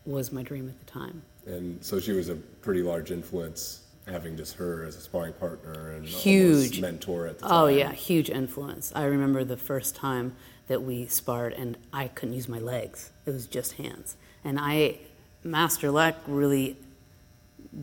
[0.05, 1.23] was my dream at the time.
[1.47, 5.93] And so she was a pretty large influence, having just her as a sparring partner
[5.93, 6.83] and Huge.
[6.83, 7.59] mentor at the oh, time.
[7.63, 8.93] Oh yeah, huge influence.
[8.95, 13.11] I remember the first time that we sparred and I couldn't use my legs.
[13.25, 14.17] It was just hands.
[14.45, 14.99] And I
[15.43, 16.77] Master Lek really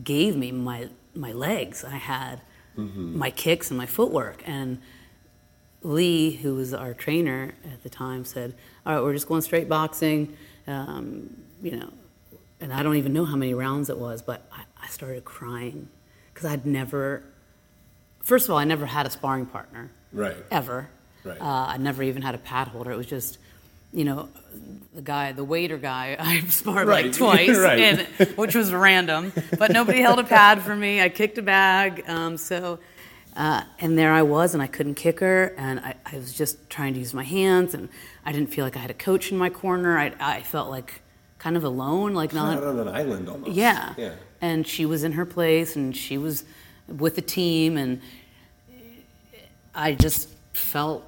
[0.04, 1.84] gave me my my legs.
[1.84, 2.40] I had
[2.76, 4.78] my kicks and my footwork and
[5.82, 9.68] Lee, who was our trainer at the time, said, "All right, we're just going straight
[9.68, 10.36] boxing."
[10.66, 11.90] Um, you know,
[12.60, 15.88] and I don't even know how many rounds it was, but I, I started crying
[16.32, 17.22] because I'd never.
[18.20, 20.36] First of all, I never had a sparring partner Right.
[20.50, 20.88] ever.
[21.24, 21.40] Right.
[21.40, 22.90] Uh, I never even had a pad holder.
[22.92, 23.38] It was just,
[23.92, 24.28] you know,
[24.94, 27.06] the guy, the waiter guy, I sparred Right.
[27.06, 27.78] like twice, Right.
[27.78, 29.32] and, which was random.
[29.58, 31.00] But nobody held a pad for me.
[31.00, 32.04] I kicked a bag.
[32.08, 32.78] Um, so,
[33.36, 36.68] uh, and there I was, and I couldn't kick her, and I, I was just
[36.68, 37.88] trying to use my hands, and
[38.26, 39.96] I didn't feel like I had a coach in my corner.
[39.98, 41.02] I, I felt like
[41.38, 43.52] kind of alone, like not Out on an island almost.
[43.52, 43.94] yeah.
[43.96, 44.14] Yeah.
[44.40, 46.44] And she was in her place and she was
[46.88, 48.00] with the team and
[49.74, 51.04] I just felt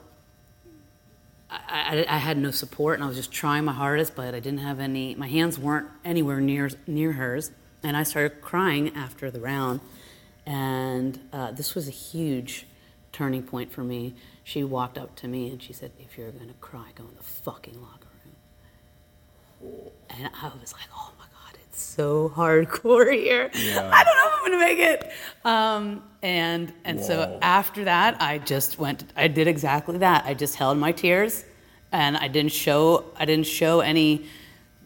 [1.51, 4.41] I, I, I had no support and I was just trying my hardest, but I
[4.41, 7.51] didn't have any, my hands weren't anywhere near, near hers.
[7.83, 9.81] And I started crying after the round.
[10.47, 12.67] And uh, this was a huge
[13.13, 14.15] turning point for me.
[14.45, 17.15] She walked up to me and she said, If you're going to cry, go in
[17.17, 18.09] the fucking locker
[19.63, 19.91] room.
[20.11, 21.13] And I was like, oh
[21.81, 23.51] so hardcore here.
[23.55, 23.91] Yeah.
[23.93, 25.13] I don't know if I'm gonna make it.
[25.45, 29.05] Um, and and so after that, I just went.
[29.17, 30.25] I did exactly that.
[30.27, 31.45] I just held my tears,
[31.93, 33.05] and I didn't show.
[33.17, 34.27] I didn't show any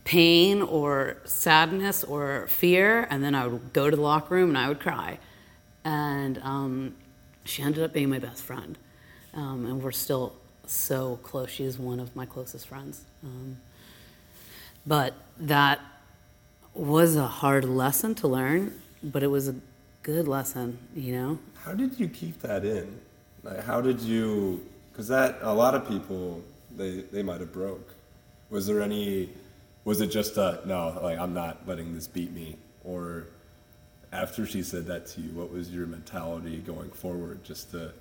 [0.05, 3.07] pain or sadness or fear.
[3.11, 5.19] And then I would go to the locker room and I would cry.
[5.85, 6.95] And um,
[7.45, 8.79] she ended up being my best friend,
[9.35, 10.35] um, and we're still
[10.67, 11.51] so close.
[11.51, 13.03] She is one of my closest friends.
[13.23, 13.59] Um,
[14.87, 15.81] but that
[16.75, 19.55] was a hard lesson to learn, but it was a
[20.03, 21.39] good lesson, you know?
[21.65, 23.01] How did you keep that in?
[23.43, 24.65] Like, how did you?
[24.93, 26.43] Because that a lot of people
[26.77, 27.95] they they might have broke.
[28.51, 29.31] Was there any?
[29.85, 30.99] Was it just a no?
[31.03, 32.57] Like I'm not letting this beat me.
[32.85, 33.27] Or
[34.13, 37.45] after she said that to you, what was your mentality going forward?
[37.45, 37.93] Just to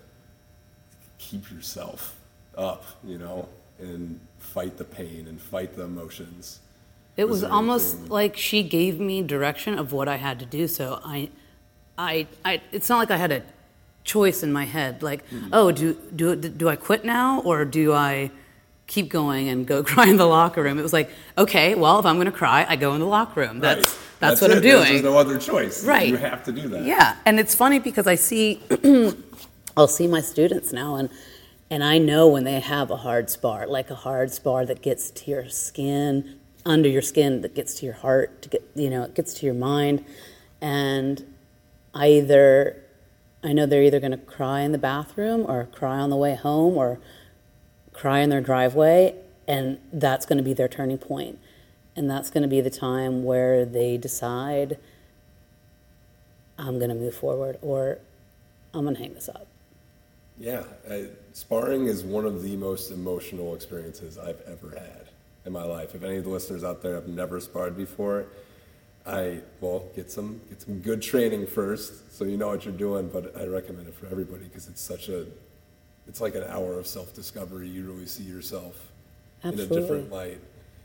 [1.17, 2.15] keep yourself
[2.57, 6.59] up, you know, and fight the pain and fight the emotions.
[7.15, 10.45] It Was was almost anything- like she gave me direction of what I had to
[10.45, 10.67] do.
[10.67, 11.29] So I,
[11.97, 13.43] I, I it's not like I had a
[14.03, 15.03] choice in my head.
[15.03, 15.49] Like, Mm-hmm.
[15.53, 18.31] oh, do do do I quit now or do I
[18.87, 20.79] keep going and go cry in the locker room?
[20.79, 23.41] It was like, okay, well, if I'm going to cry, I go in the locker
[23.41, 23.59] room.
[23.59, 23.99] That's Right.
[24.19, 24.57] that's, what it.
[24.57, 24.83] I'm doing.
[24.85, 25.85] There's no other choice.
[25.85, 26.07] Right.
[26.07, 26.83] You have to do that.
[26.83, 28.61] Yeah, and it's funny because I see,
[29.77, 31.09] I'll see my students now, and
[31.69, 35.09] and I know when they have a hard spar, like a hard spar that gets
[35.11, 39.03] to your skin, under your skin, that gets to your heart, to get you know,
[39.03, 40.03] it gets to your mind,
[40.61, 41.25] and
[41.93, 42.83] either
[43.43, 46.35] I know they're either going to cry in the bathroom or cry on the way
[46.35, 46.99] home or
[47.91, 49.15] cry in their driveway,
[49.47, 50.99] and that's going to be their turning.
[51.95, 54.79] And that's going to be the time where they decide,
[56.57, 57.99] I'm going to move forward or
[58.73, 59.47] I'm going to hang this up.
[60.39, 65.09] Yeah, I, sparring is one of the most emotional experiences I've ever had
[65.45, 65.95] in my life.
[65.95, 68.25] If any of the listeners out there have never sparred before,
[69.05, 73.09] I well get some get some good training first, so you know what you're doing.
[73.09, 75.25] But I recommend it for everybody because it's such a
[76.07, 77.67] it's like an hour of self discovery.
[77.67, 78.91] You really see yourself
[79.43, 79.63] Absolutely.
[79.63, 80.39] in a different light,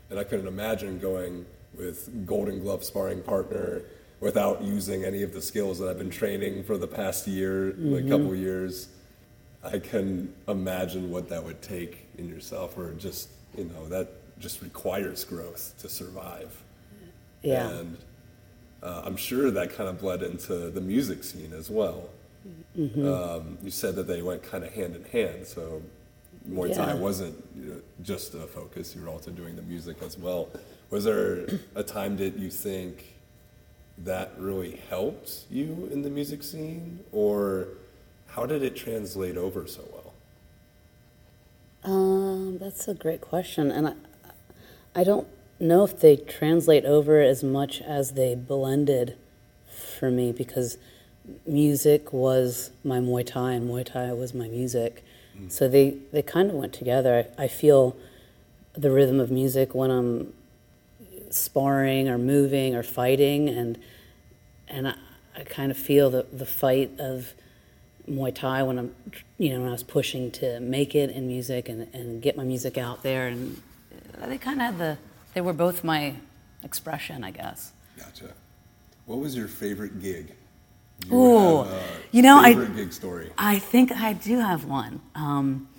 [0.09, 3.83] and I couldn't imagine going with Golden Glove sparring partner
[4.19, 8.05] without using any of the skills that I've been training for the past year, like
[8.05, 8.89] a couple years.
[9.63, 14.61] I can imagine what that would take in yourself, or just you know that just
[14.61, 16.55] requires growth to survive.
[17.41, 17.69] Yeah.
[17.69, 17.97] And
[18.81, 22.09] uh, I'm sure that kind of bled into the music scene as well.
[22.77, 23.05] Mm-hmm.
[23.07, 25.81] Um, you said that they went kind of hand in hand, so
[26.49, 26.93] Muay Thai Yeah.
[26.95, 28.95] wasn't you know, just a focus.
[28.95, 30.49] You were also doing the music as well.
[30.89, 33.15] Was there a time that you think
[33.99, 37.67] that really helped you in the music scene, or
[38.27, 40.13] how did it translate over so well?
[41.83, 43.93] Um, that's a great question, and I,
[44.95, 45.27] I don't
[45.59, 49.17] know if they translate over as much as they blended
[49.67, 50.77] for me because
[51.45, 55.03] music was my Muay Thai and Muay Thai was my music,
[55.37, 55.51] mm.
[55.51, 57.27] so they they kind of went together.
[57.37, 57.95] I, I feel
[58.73, 60.33] the rhythm of music when I'm
[61.29, 63.77] sparring or moving or fighting, and
[64.67, 64.95] and I,
[65.35, 67.33] I kind of feel the the fight of
[68.09, 68.95] Muay Thai when I'm,
[69.37, 72.43] you know, when I was pushing to make it in music and, and get my
[72.43, 73.61] music out there, and
[74.27, 74.97] they kind of had the,
[75.33, 76.15] they were both my
[76.63, 77.71] expression, I guess.
[77.97, 78.33] Gotcha.
[79.05, 80.33] What was your favorite gig?
[81.07, 83.31] Do Ooh, a you know, I- gig story.
[83.37, 85.01] I think I do have one.
[85.15, 85.69] Um,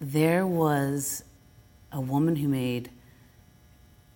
[0.00, 1.22] there was
[1.92, 2.90] a woman who made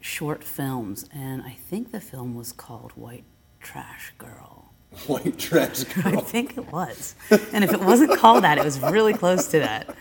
[0.01, 3.25] short films, and I think the film was called White
[3.61, 4.73] Trash Girl.
[5.07, 6.19] White trash Girl.
[6.19, 7.15] I think it was.
[7.53, 9.95] And if it wasn't called that, it was really close to that.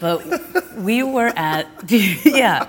[0.00, 2.68] But we were at, yeah.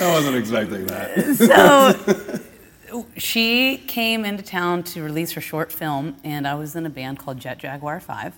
[0.00, 1.36] I wasn't expecting that.
[1.36, 6.90] So she came into town to release her short film, and I was in a
[6.90, 8.34] band called Jet Jaguar 5.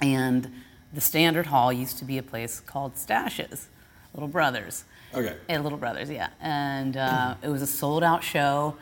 [0.00, 0.50] And
[0.92, 3.68] the Standard Hall used to be a place called Stache's,
[4.14, 4.84] Little Brothers.
[5.14, 5.36] Okay.
[5.48, 6.30] Yeah, Little Brothers, yeah.
[6.40, 8.76] And uh, it was a sold out show.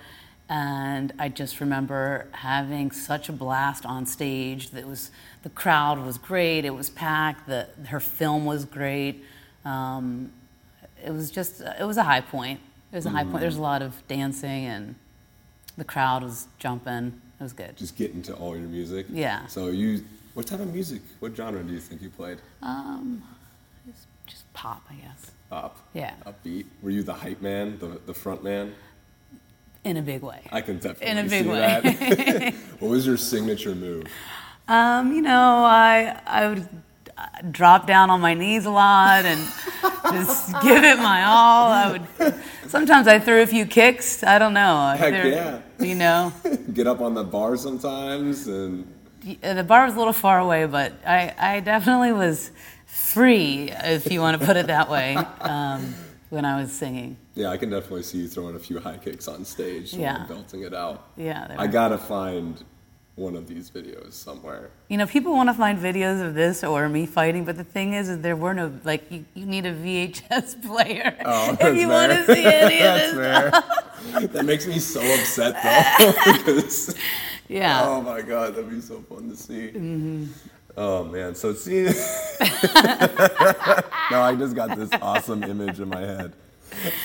[0.49, 4.71] And I just remember having such a blast on stage.
[4.71, 5.11] That was
[5.43, 6.65] the crowd was great.
[6.65, 7.47] It was packed.
[7.47, 9.25] The her film was great.
[9.65, 10.33] Um,
[11.05, 12.61] it was just it was a high point.
[12.93, 13.41] It was a high point.
[13.41, 14.95] There's a lot of dancing and
[15.77, 17.21] the crowd was jumping.
[17.41, 17.77] It was good.
[17.77, 19.07] Just get into all your music.
[19.11, 19.47] Yeah.
[19.47, 21.03] So you, what type of music?
[21.21, 22.39] What genre do you think you played?
[22.63, 23.23] Um,
[23.89, 25.77] it's just pop, I guess, Pop.
[25.93, 26.15] Yeah.
[26.27, 26.67] Upbeat.
[26.83, 28.75] Were you the hype man, the the front man?
[29.85, 30.41] In a big way.
[30.53, 31.59] I can definitely In a big see way.
[31.61, 32.55] that.
[32.81, 34.05] what was your signature move?
[34.69, 36.69] Um, you know, I I would
[37.19, 39.41] uh, drop down on my knees a lot and
[40.13, 41.71] just give it my all.
[41.71, 42.35] I would
[42.69, 44.23] sometimes I threw a few kicks.
[44.23, 44.95] I don't know.
[44.97, 45.61] Heck threw- yeah.
[45.81, 46.33] You know,
[46.73, 48.87] Get up on the bar sometimes, and
[49.43, 52.53] Uh, the bar was a little far away, but I I definitely was
[52.87, 55.95] free, if you want to put it that way, um,
[56.33, 57.19] when I was singing.
[57.35, 60.21] yeah, I can definitely see you throwing a few high kicks on stage Yeah.
[60.21, 61.09] and belting it out.
[61.17, 62.65] Yeah, I gotta find
[63.17, 64.71] one of these videos somewhere.
[64.89, 67.93] You know, people want to find videos of this or me fighting, but the thing
[67.93, 71.89] is, is there were no like you, you need a VHS player Oh, if you
[71.89, 73.15] want to see any of
[74.13, 74.27] this.
[74.33, 76.95] that makes me so upset though, because
[77.47, 77.85] Yeah.
[77.87, 79.69] oh my god, that'd be so fun to see.
[79.75, 80.27] Mm-hmm.
[80.77, 81.93] Oh man, so see, no,
[84.23, 86.33] I just got this awesome image in my head.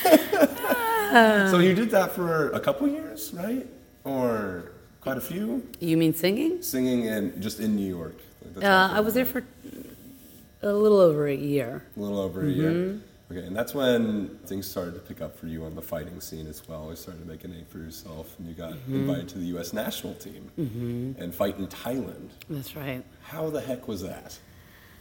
[1.51, 3.67] so you did that for a couple years, right?
[4.06, 5.67] Or quite a few?
[5.80, 6.62] You mean singing?
[6.62, 8.15] Singing and just in New York.
[8.56, 9.43] Like, Uh, I was there for
[10.62, 11.84] a little over a year.
[11.95, 12.71] A little over a year.
[12.71, 12.99] Mm-hmm.
[13.30, 16.47] Okay, and that's when things started to pick up for you on the fighting scene
[16.47, 16.88] as well.
[16.89, 18.95] You started to make a name for yourself, and you got mm-hmm.
[18.95, 19.73] invited to the U.S.
[19.73, 21.21] national team mm-hmm.
[21.21, 22.30] and fight in Thailand.
[22.49, 23.03] That's right.
[23.28, 24.38] How the heck was that?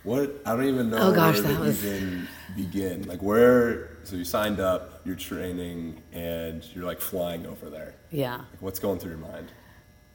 [0.03, 3.03] What I don't even know Oh, gosh, where that to was- even begin.
[3.09, 3.97] Like where?
[4.05, 7.95] So you signed up, you're training, and you're like flying over there.
[8.11, 8.37] Yeah.
[8.37, 9.49] Like, what's going through your mind?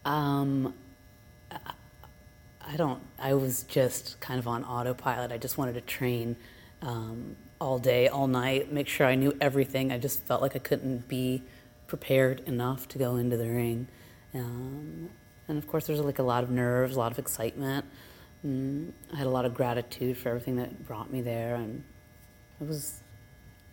[0.05, 0.73] Um,
[1.51, 1.57] I-
[2.67, 3.01] I don't.
[3.19, 5.31] I was just kind of on autopilot.
[5.31, 6.35] I just wanted to train
[6.83, 9.91] um, all day, all night, make sure I knew everything.
[9.91, 11.43] I just felt like I couldn't be
[11.87, 13.87] prepared enough to go into the ring.
[14.33, 15.09] Um,
[15.51, 17.85] and of course, there's like a lot of nerves, a lot of excitement.
[18.45, 21.83] Mm, I had a lot of gratitude for everything that brought me there, and
[22.61, 23.01] it was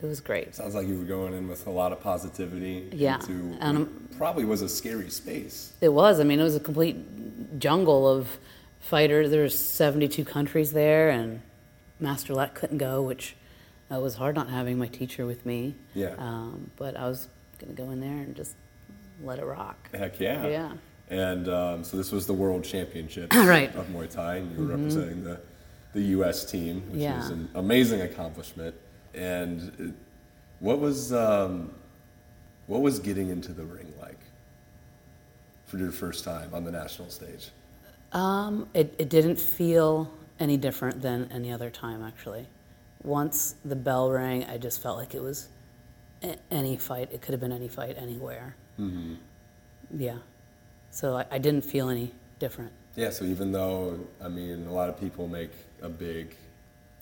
[0.02, 0.56] it was great.
[0.56, 2.88] Sounds like you were going in with a lot of positivity.
[2.92, 5.72] Yeah, Into and probably was a scary space.
[5.80, 6.18] It was.
[6.18, 8.38] I mean, it was a complete jungle of
[8.80, 9.30] fighters.
[9.30, 11.42] There's 72 countries there, and
[12.00, 13.36] Master Lek couldn't go, which
[13.92, 15.76] uh, was hard not having my teacher with me.
[15.94, 16.14] Yeah.
[16.18, 17.28] Um, but I was
[17.60, 18.56] gonna go in there and just
[19.22, 19.90] let it rock.
[19.94, 20.46] Heck yeah.
[20.46, 20.72] Yeah.
[21.10, 23.74] And um, so this was the World Championship Right.
[23.76, 25.40] of Muay Thai, and you were representing the,
[25.94, 26.44] the U.S.
[26.44, 27.16] team, which Yeah.
[27.16, 28.74] was an amazing accomplishment.
[29.14, 29.94] And it,
[30.60, 31.70] what was um,
[32.66, 34.18] what was getting into the ring like
[35.66, 37.48] for your first time on the national stage?
[38.12, 42.46] Um, it, it didn't feel any different than any other time, actually.
[43.02, 45.48] Once the bell rang, I just felt like it was
[46.50, 47.08] any fight.
[47.12, 48.56] It could have been any fight anywhere.
[48.78, 49.14] Mm-hmm.
[49.96, 50.18] Yeah.
[50.90, 52.72] So I, I didn't feel any different.
[52.96, 53.10] Yeah.
[53.10, 56.34] So even though I mean a lot of people make a big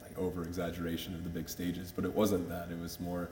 [0.03, 2.71] like over exaggeration of the big stages, but it wasn't that.
[2.71, 3.31] It was more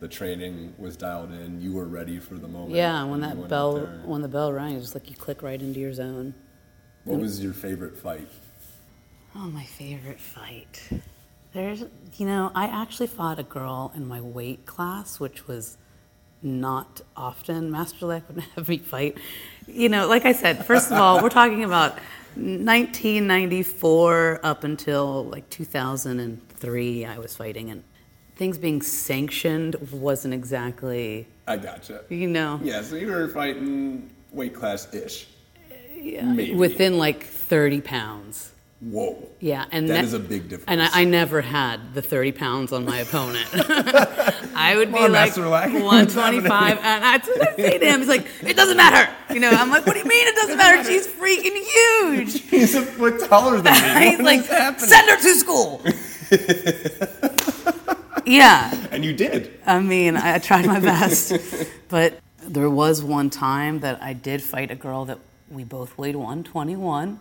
[0.00, 1.62] the training was dialed in.
[1.62, 2.74] You were ready for the moment.
[2.74, 5.78] Yeah, when that bell when the bell rang, it was like you click right into
[5.78, 6.34] your zone.
[7.04, 8.28] What was your favorite fight?
[9.34, 10.80] Oh, my favorite fight.
[11.52, 11.84] There's,
[12.16, 15.78] you know, I actually fought a girl in my weight class, which was
[16.42, 17.70] not often.
[17.70, 19.18] Master Lek would have me fight.
[19.66, 21.92] You know, like I said, first of all, we're talking about
[22.36, 27.04] 1994 up until like 2003.
[27.04, 27.82] I was fighting, and
[28.36, 32.02] things being sanctioned wasn't exactly, I gotcha.
[32.08, 35.26] you know, Yeah, so you were fighting weight class ish.
[35.94, 36.54] yeah, maybe.
[36.54, 38.51] within like 30 pounds.
[38.84, 39.28] Whoa.
[39.38, 40.64] Yeah, and That that is a big difference.
[40.66, 43.46] And I, I never had the 30 pounds on my opponent.
[44.56, 48.00] I would be on, like 125, and that's what I say to him.
[48.00, 50.56] He's like, "It doesn't matter." You know, I'm like, "What do you mean it doesn't
[50.58, 50.82] matter?
[50.84, 54.10] She's freaking huge." He's a foot taller than me.
[54.10, 54.44] He's What like?
[54.80, 55.80] "Send her to school."
[58.26, 59.58] yeah, And you did.
[59.66, 61.32] I mean, I tried my best,
[61.88, 65.18] but there was one time that I did fight a girl that
[65.50, 67.20] we both weighed 121,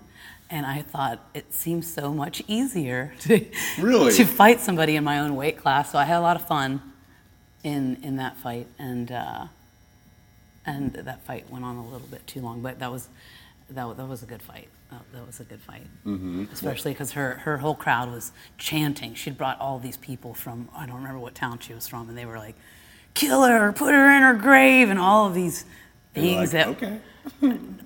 [0.51, 3.45] and I thought it seems so much easier to
[3.79, 4.13] Really?
[4.13, 5.91] to fight somebody in my own weight class.
[5.91, 6.81] So I had a lot of fun
[7.63, 9.45] in in that fight, and uh,
[10.65, 13.07] and that fight went on a little bit too long, but that was
[13.69, 14.67] that, that was a good fight.
[14.91, 16.45] That, that was a good fight, mm-hmm.
[16.51, 19.13] especially because her her whole crowd was chanting.
[19.13, 22.17] She'd brought all these people from I don't remember what town she was from, and
[22.17, 22.55] they were like,
[23.13, 25.63] "Kill her, put her in her grave," and all of these
[26.13, 26.99] things like, that okay.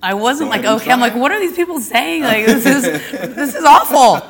[0.02, 2.22] I wasn't like, okay, I'm like, what are these people saying?
[2.22, 2.82] Like, this is
[3.34, 4.22] this is awful.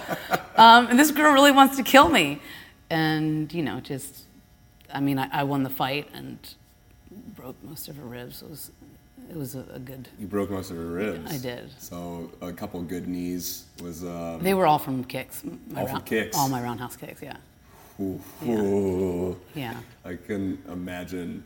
[0.56, 2.40] Um, and this girl really wants to kill me.
[2.90, 4.24] And you know, just,
[4.92, 6.38] I mean, I, I won the fight and
[7.34, 8.42] broke most of her ribs.
[8.42, 8.70] It was,
[9.28, 10.08] it was a, a good.
[10.18, 11.30] You broke most of her ribs.
[11.32, 11.70] I did.
[11.78, 14.04] So a couple good knees was.
[14.04, 15.42] Um, They were all from kicks.
[15.68, 16.36] My All from kicks?
[16.36, 17.20] All my roundhouse kicks.
[17.22, 17.36] Yeah.
[18.00, 19.36] ooh, ooh.
[19.54, 19.76] Yeah.
[20.04, 21.42] I can imagine.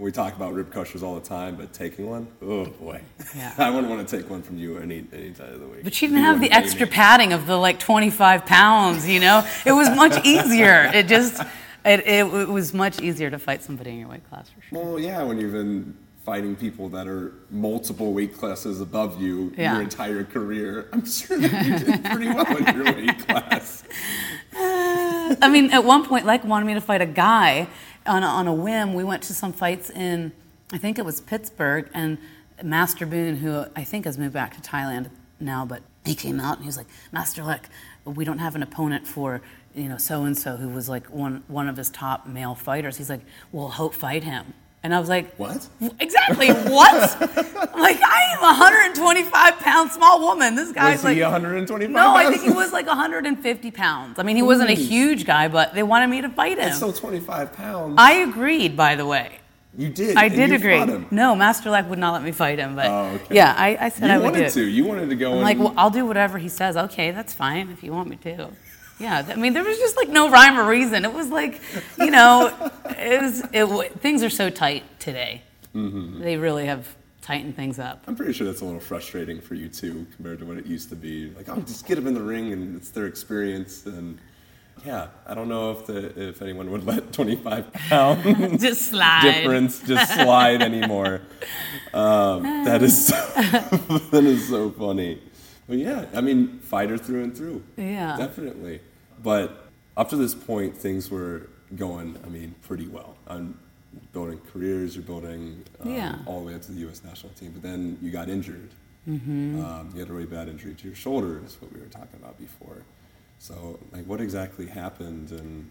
[0.00, 3.02] We talk about rib crushers all the time, but taking one, oh boy.
[3.36, 3.52] Yeah.
[3.58, 5.84] I wouldn't want to take one from you any any time of the week.
[5.84, 6.92] But she didn't You have the extra me.
[6.92, 9.46] padding of the like 25 pounds, you know?
[9.66, 10.90] It was much easier.
[10.94, 11.38] It just,
[11.84, 14.82] it, it, it was much easier to fight somebody in your weight class for sure.
[14.82, 19.74] Well, yeah, when you've been fighting people that are multiple weight classes above you Yeah.
[19.74, 23.84] your entire career, I'm sure that you did pretty well in your weight class.
[24.54, 27.68] I mean, at one point, like wanted me to fight a guy
[28.10, 28.92] on a, on a whim.
[28.94, 30.32] We went to some fights in,
[30.72, 32.18] I think it was Pittsburgh, and
[32.62, 36.56] Master Boone, who I think has moved back to Thailand now, but he came out
[36.56, 37.68] and he was like, Master Lek,
[38.04, 39.40] we don't have an opponent for
[39.74, 42.96] you know so and so who was like one one of his top male fighters.
[42.96, 43.20] He's like,
[43.52, 44.54] well, Hope fight him.
[44.82, 45.68] And I was like, What?
[46.00, 46.48] Exactly.
[46.48, 47.16] What?
[47.20, 50.54] I'm like, I am a 125 pound small woman.
[50.54, 54.18] This guy's Was like he 125 No, I think he was like 150 pounds.
[54.18, 56.64] I mean, he wasn't a huge guy, but they wanted me to fight him.
[56.64, 57.94] That's still 25 pounds.
[57.98, 59.32] I agreed, by the way.
[59.76, 60.16] you did.
[60.16, 60.78] I and did you agree.
[60.78, 61.06] him.
[61.10, 63.34] No, Master Lek would not let me fight him, but Oh, okay.
[63.34, 64.52] yeah, I, I said You I would do wanted it.
[64.54, 64.64] to.
[64.64, 66.78] You wanted to go I'm and like, well, I'll do whatever he says.
[66.78, 68.48] Okay, that's fine if you want me to.
[69.00, 71.04] Yeah, I mean, there was just like no rhyme or reason.
[71.04, 71.60] It was like,
[71.98, 75.42] you know, it was, it, things are so tight today.
[75.74, 76.20] Mm-hmm.
[76.20, 76.86] They really have
[77.22, 78.04] tightened things up.
[78.06, 80.90] I'm pretty sure that's a little frustrating for you too, compared to what it used
[80.90, 81.30] to be.
[81.30, 83.86] Like, oh, just get them in the ring, and it's their experience.
[83.86, 84.18] And
[84.84, 88.22] yeah, I don't know if the if anyone would let 25 pound
[88.60, 89.22] Just slide.
[89.22, 91.22] difference just slide anymore.
[91.94, 93.14] Um, that is so,
[94.10, 95.22] that is so funny.
[95.68, 97.62] But yeah, I mean, fighter through and through.
[97.76, 98.16] Yeah.
[98.16, 98.80] definitely.
[99.22, 102.18] But up to this point, things were going.
[102.24, 103.16] I mean, pretty well.
[103.26, 103.58] Um,
[104.12, 106.16] building careers, you're building um, Yeah.
[106.26, 107.02] all the way up to the U.S.
[107.04, 107.52] national team.
[107.52, 108.70] But then you got injured.
[109.08, 109.64] Mm-hmm.
[109.64, 112.20] Um, you had a really bad injury to your shoulder, is what we were talking
[112.22, 112.82] about before.
[113.38, 115.70] So, like, what exactly happened, and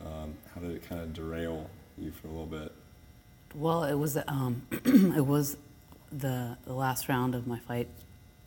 [0.00, 1.68] um, how did it kind of derail
[1.98, 2.72] you for a little bit?
[3.54, 5.58] Well, it was um, it was
[6.10, 7.88] the, the last round of my fight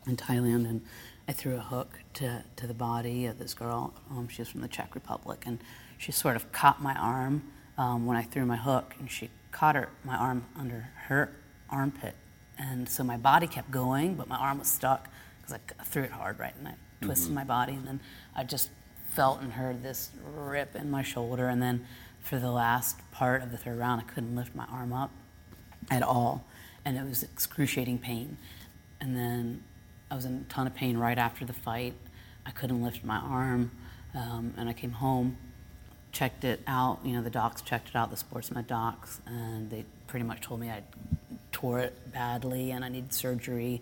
[0.08, 0.82] in Thailand, and
[1.28, 3.94] I threw a hook to, to the body of this girl.
[4.12, 5.60] Um, she was from the Czech Republic, and
[5.98, 9.76] she sort of caught my arm um, when I threw my hook, and she caught
[9.76, 11.36] her my arm under her
[11.70, 12.16] armpit,
[12.58, 15.10] and so my body kept going, but my arm was stuck
[15.42, 18.00] because I threw it hard, right, and I twisted my body, and then
[18.36, 18.70] I just
[19.10, 21.86] felt and heard this rip in my shoulder, and then
[22.20, 25.12] for the last part of the third round, I couldn't lift my arm up
[25.90, 26.46] at all,
[26.84, 28.38] and it was excruciating pain.
[29.00, 29.64] And then
[30.10, 31.94] I was in a ton of pain right after the fight.
[32.46, 33.72] I couldn't lift my arm,
[34.14, 35.38] um, and I came home,
[36.12, 37.00] checked it out.
[37.04, 40.42] You know, the docs checked it out, the sports med docs, and they pretty much
[40.42, 40.84] told me I
[41.52, 43.82] tore it badly and I needed surgery.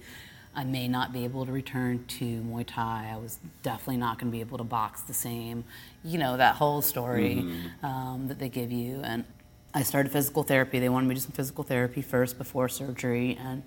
[0.55, 3.11] I may not be able to return to Muay Thai.
[3.11, 5.63] I was definitely not going to be able to box the same.
[6.03, 7.39] You know, that whole story
[7.81, 9.01] um, that they give you.
[9.03, 9.25] And
[9.73, 10.79] I started physical therapy.
[10.79, 13.35] They wanted me to do some physical therapy first before surgery.
[13.41, 13.63] And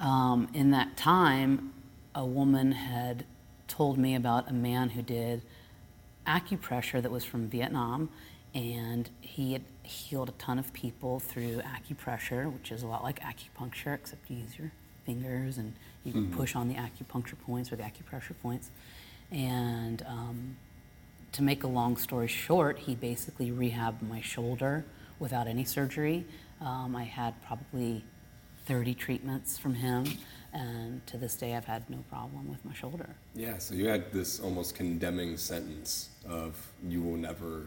[0.00, 1.72] um, in that time,
[2.14, 3.24] a woman had
[3.68, 5.42] told me about a man who did
[6.26, 8.08] acupressure that was from Vietnam,
[8.54, 13.20] and he had healed a ton of people through acupressure, which is a lot like
[13.20, 14.72] acupuncture, except you use your
[15.04, 15.74] fingers and
[16.04, 18.70] you push on the acupuncture points or the acupressure points.
[19.30, 20.56] And um,
[21.32, 24.84] to make a long story short, he basically rehabbed my shoulder
[25.18, 26.24] without any surgery.
[26.60, 28.04] Um, I had probably
[28.70, 30.06] 30 treatments from him,
[30.52, 33.08] and to this day, I've had no problem with my shoulder.
[33.34, 36.56] Yeah, so you had this almost condemning sentence of
[36.88, 37.64] you will never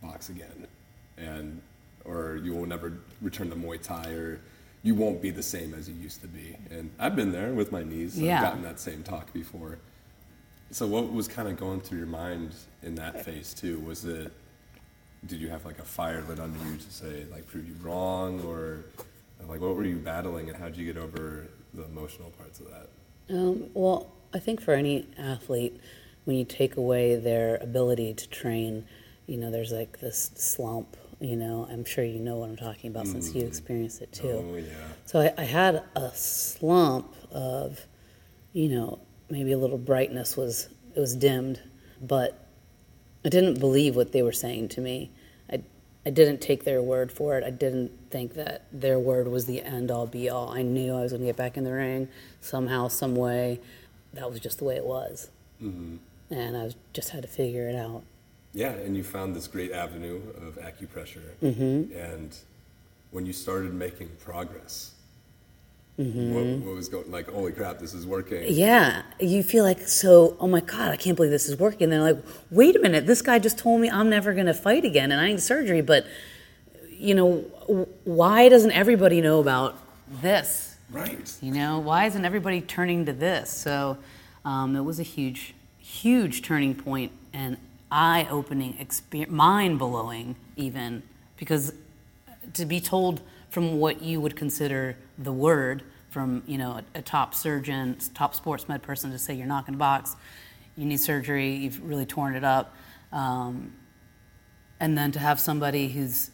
[0.00, 0.68] box again,
[1.16, 1.60] and
[2.04, 4.40] or you will never return to Muay Thai, or
[4.84, 6.56] you won't be the same as you used to be.
[6.70, 8.16] And I've been there with my knees.
[8.16, 8.36] Yeah.
[8.36, 9.78] I've gotten that same talk before.
[10.70, 13.80] So what was kind of going through your mind in that phase too?
[13.80, 14.30] Was it
[15.26, 18.40] did you have like a fire lit under you to say like prove you wrong,
[18.44, 18.84] or
[19.46, 22.66] like what were you battling, and how did you get over the emotional parts of
[22.70, 22.88] that?
[23.30, 25.80] Um, well, I think for any athlete,
[26.24, 28.86] when you take away their ability to train,
[29.26, 30.96] you know, there's like this slump.
[31.20, 34.44] You know, I'm sure you know what I'm talking about since you experienced it too.
[34.52, 34.72] Oh yeah.
[35.04, 37.80] So I, I had a slump of,
[38.52, 41.60] you know, maybe a little brightness was it was dimmed,
[42.00, 42.46] but
[43.24, 45.10] I didn't believe what they were saying to me.
[46.06, 47.44] I didn't take their word for it.
[47.44, 50.50] I didn't think that their word was the end all be all.
[50.50, 52.08] I knew I was going to get back in the ring
[52.40, 53.60] somehow, some way.
[54.14, 55.28] That was just the way it was,
[55.60, 58.04] and I was, just had to figure it out.
[58.54, 61.34] Yeah, and you found this great avenue of acupressure.
[61.42, 61.94] Mm-hmm.
[61.94, 62.36] And
[63.10, 64.92] when you started making progress,
[65.98, 66.34] Mm-hmm.
[66.34, 67.28] what, what was going like?
[67.28, 68.44] Holy crap, this is working!
[68.46, 70.36] Yeah, you feel like so.
[70.38, 71.84] Oh my God, I can't believe this is working.
[71.84, 74.54] And they're like, wait a minute, this guy just told me I'm never going to
[74.54, 75.80] fight again, and I need surgery.
[75.80, 76.06] But
[76.90, 77.38] you know,
[78.04, 79.76] why doesn't everybody know about
[80.22, 80.76] this?
[80.90, 81.32] Right.
[81.40, 83.50] You know, why isn't everybody turning to this?
[83.50, 83.98] So
[84.44, 87.56] um, it was a huge, huge turning point and
[87.90, 91.02] eye-opening, experience, mind-blowing, even
[91.36, 91.72] because
[92.54, 93.20] to be told
[93.50, 98.34] from what you would consider the word from you know a, a top surgeon, top
[98.34, 100.16] sports med person to say you're not going to box,
[100.76, 102.74] you need surgery, you've really torn it up,
[103.12, 103.72] um,
[104.80, 106.30] and then to have somebody who's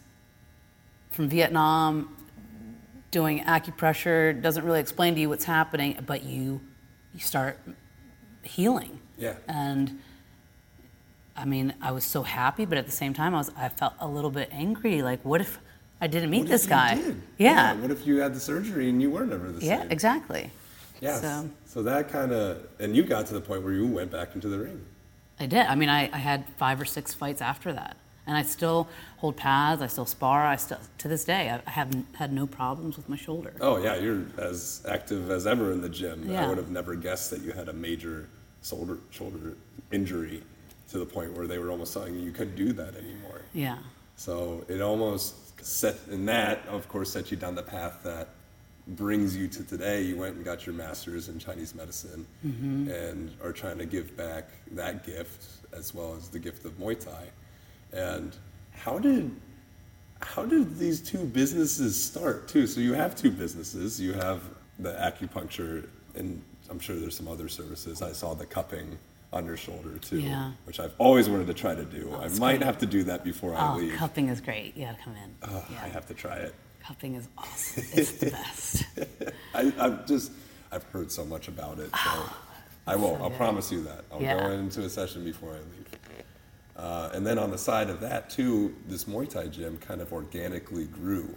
[1.11, 2.15] from Vietnam
[3.11, 6.61] doing acupressure doesn't really explain to you what's happening, but you
[7.15, 7.59] you start
[8.43, 9.01] healing.
[9.17, 9.37] Yeah.
[9.49, 10.01] And
[11.37, 13.95] I mean, I was so happy, but at the same time, I was I felt
[14.01, 15.03] a little bit angry.
[15.03, 15.59] Like, what if
[16.05, 16.97] I didn't meet this guy?
[16.97, 17.23] did?
[17.39, 17.75] Yeah.
[17.77, 19.87] What if you had the surgery and you were never the Yeah, same?
[19.87, 20.51] Yeah, exactly.
[21.01, 21.19] Yeah.
[21.19, 24.35] So So that kind of, and you got to the point where you went back
[24.35, 24.85] into the ring.
[25.41, 25.65] I did.
[25.67, 27.97] I mean, I, I had five or six fights after that.
[28.27, 28.87] And I still
[29.17, 32.47] hold pads, I still spar, I still, to this day, I, I haven't had no
[32.47, 33.55] problems with my shoulder.
[33.63, 36.23] Oh yeah, you're as active as ever in the gym.
[36.31, 36.45] Yeah.
[36.45, 38.29] I would have never guessed that you had a major
[38.63, 39.57] shoulder shoulder
[39.93, 40.43] injury
[40.91, 43.43] to the point where they were almost telling you you couldn't do that anymore.
[43.53, 43.79] Yeah.
[44.17, 48.29] So it almost set, and that of course set you down the path that
[48.87, 50.03] brings you to today.
[50.03, 52.91] You went and got your master's in Chinese medicine mm-hmm.
[52.91, 56.99] and are trying to give back that gift as well as the gift of Muay
[57.03, 57.31] Thai.
[57.93, 58.37] And
[58.73, 59.35] how did
[60.21, 62.67] how did these two businesses start too?
[62.67, 64.01] So you have two businesses.
[64.01, 64.43] You have
[64.79, 68.03] the acupuncture, and I'm sure there's some other services.
[68.03, 68.99] I saw the cupping
[69.45, 70.53] your shoulder too, Yeah.
[70.65, 72.15] which I've always wanted to try to do.
[72.15, 72.63] I might great.
[72.63, 73.95] have to do that before I Oh, leave.
[73.95, 74.77] cupping is great.
[74.77, 75.35] You gotta come in.
[75.43, 75.81] Oh, yeah.
[75.83, 76.55] I have to try it.
[76.81, 77.85] Cupping is awesome.
[77.93, 78.85] It's the best.
[79.55, 80.31] I, I've just
[80.71, 82.23] I've heard so much about it, so
[82.87, 83.17] I will.
[83.23, 84.05] I'll promise you that.
[84.13, 85.89] I'll go into a session before I leave.
[86.77, 90.13] Uh, and then on the side of that too, this Muay Thai gym kind of
[90.13, 91.35] organically grew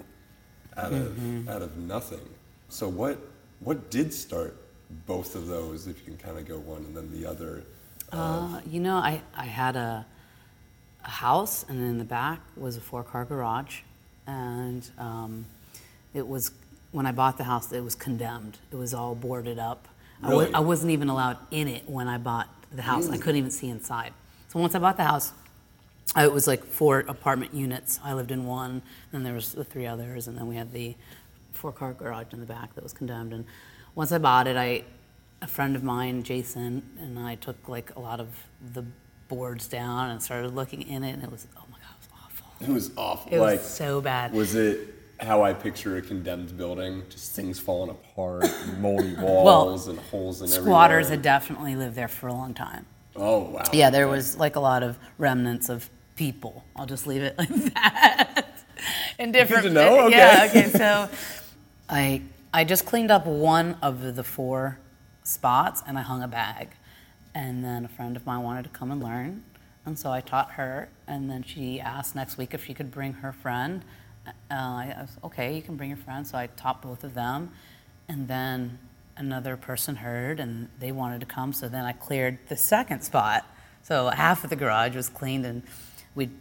[0.75, 1.49] out of Mm-hmm.
[1.49, 2.27] out of nothing.
[2.69, 3.17] So what
[3.59, 4.55] what did start
[5.05, 5.87] both of those?
[5.87, 7.63] If you can kind of go one and then the other.
[8.11, 10.05] Uh, you know, I, I had a,
[11.03, 13.81] a house, and in the back was a four car garage.
[14.25, 15.45] And um,
[16.13, 16.51] it was,
[16.91, 18.57] when I bought the house, it was condemned.
[18.71, 19.87] It was all boarded up.
[20.23, 20.45] I, Really?
[20.51, 23.09] wa- I wasn't even allowed in it when I bought the house.
[23.09, 24.13] I couldn't even see inside.
[24.49, 25.33] So once I bought the house,
[26.17, 27.99] uh, it was like four apartment units.
[28.03, 28.81] I lived in one,
[29.11, 30.95] and there was the three others, and then we had the
[31.51, 33.33] four-car garage in the back that was condemned.
[33.33, 33.45] And
[33.95, 34.83] once I bought it, I,
[35.41, 38.29] a friend of mine, Jason, and I took like a lot of
[38.73, 38.83] the
[39.27, 42.09] boards down and started looking in it, and it was oh my god, it was
[42.13, 42.67] awful.
[42.67, 43.33] It was awful.
[43.33, 44.33] It like was so bad.
[44.33, 47.03] was it how I picture a condemned building?
[47.09, 48.45] Just things falling apart,
[48.79, 50.63] moldy walls, and holes in everything.
[50.63, 51.17] Squatters everywhere.
[51.17, 52.85] had definitely lived there for a long time.
[53.15, 53.63] Oh wow.
[53.73, 56.63] Yeah, there was like a lot of remnants of people.
[56.75, 58.47] I'll just leave it like that.
[59.19, 59.63] In different.
[59.63, 60.17] to know, okay.
[60.17, 60.47] Yeah.
[60.49, 60.69] Okay.
[60.69, 61.09] So,
[61.89, 62.21] I
[62.53, 64.77] I just cleaned up one of the four
[65.27, 66.69] spots and I hung a bag,
[67.35, 69.43] and then a friend of mine wanted to come and learn,
[69.85, 73.13] and so I taught her, and then she asked next week if she could bring
[73.13, 73.83] her friend.
[74.27, 76.27] Uh, I was okay, you can bring your friend.
[76.27, 77.51] So I taught both of them,
[78.09, 78.79] and then
[79.15, 81.53] another person heard and they wanted to come.
[81.53, 83.45] So then I cleared the second spot.
[83.81, 85.63] So half of the garage was cleaned, and
[86.15, 86.31] we'd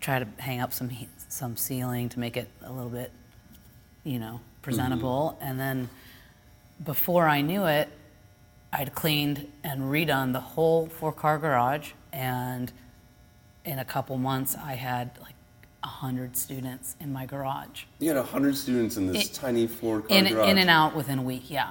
[0.00, 0.90] try to hang up some
[1.28, 3.10] some ceiling to make it a little bit,
[4.04, 5.36] you know, presentable.
[5.42, 5.90] And then
[6.82, 7.90] before I knew it,
[8.74, 12.72] I'd cleaned and redone the whole four car garage, and
[13.64, 15.34] in a couple months, I had like
[15.84, 20.00] a hundred students in my garage, You had hundred students in this In- tiny four
[20.00, 20.48] car in garage.
[20.50, 21.50] in and out within a week.
[21.50, 21.70] Yeah,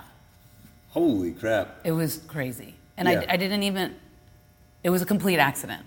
[0.92, 1.80] Holy crap!
[1.84, 3.26] it was crazy, and Yeah.
[3.30, 3.96] I, I didn't even.
[4.84, 5.86] It was a complete accident.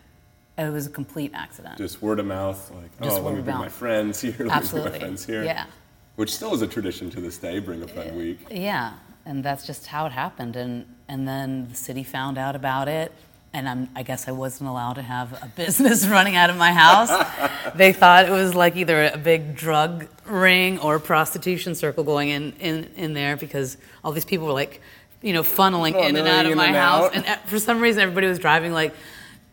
[0.58, 1.76] It was a complete accident.
[1.78, 4.32] Just word of mouth, like Just oh, let me bring my friends here.
[4.32, 4.90] Let me bring Absolutely.
[4.92, 5.44] my friends here.
[5.44, 5.66] Yeah.
[6.16, 7.58] Which still is a tradition to this day.
[7.58, 8.38] Bring a friend uh, week.
[8.50, 8.94] Yeah,
[9.26, 10.56] and that's just how it happened.
[10.56, 13.12] And and then the city found out about it,
[13.52, 16.72] and I'm, I guess I wasn't allowed to have a business running out of my
[16.72, 17.10] house.
[17.74, 22.52] they thought it was like either a big drug ring or prostitution circle going in
[22.60, 24.80] in, in there because all these people were like,
[25.20, 27.14] you know, funneling in and out of my and house, out.
[27.14, 28.94] and uh, for some reason everybody was driving like.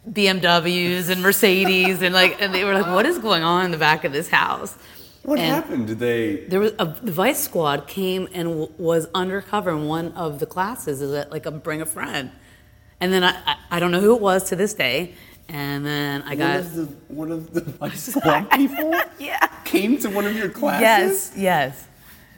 [0.05, 3.77] BMWs and Mercedes and like and they were like, what is going on in the
[3.77, 4.75] back of this house?
[5.23, 5.87] What And- happened?
[5.87, 6.35] Did they?
[6.47, 10.45] there was a, the Vice Squad came and w- was undercover in one of the
[10.45, 12.29] classes as a, like a bring a friend,
[12.99, 15.13] and then I, I I don't know who it was to this day,
[15.47, 19.97] and then I One got of the one of the Vice squad people yeah came
[19.99, 20.83] to one of your classes.
[20.83, 21.87] yes yes,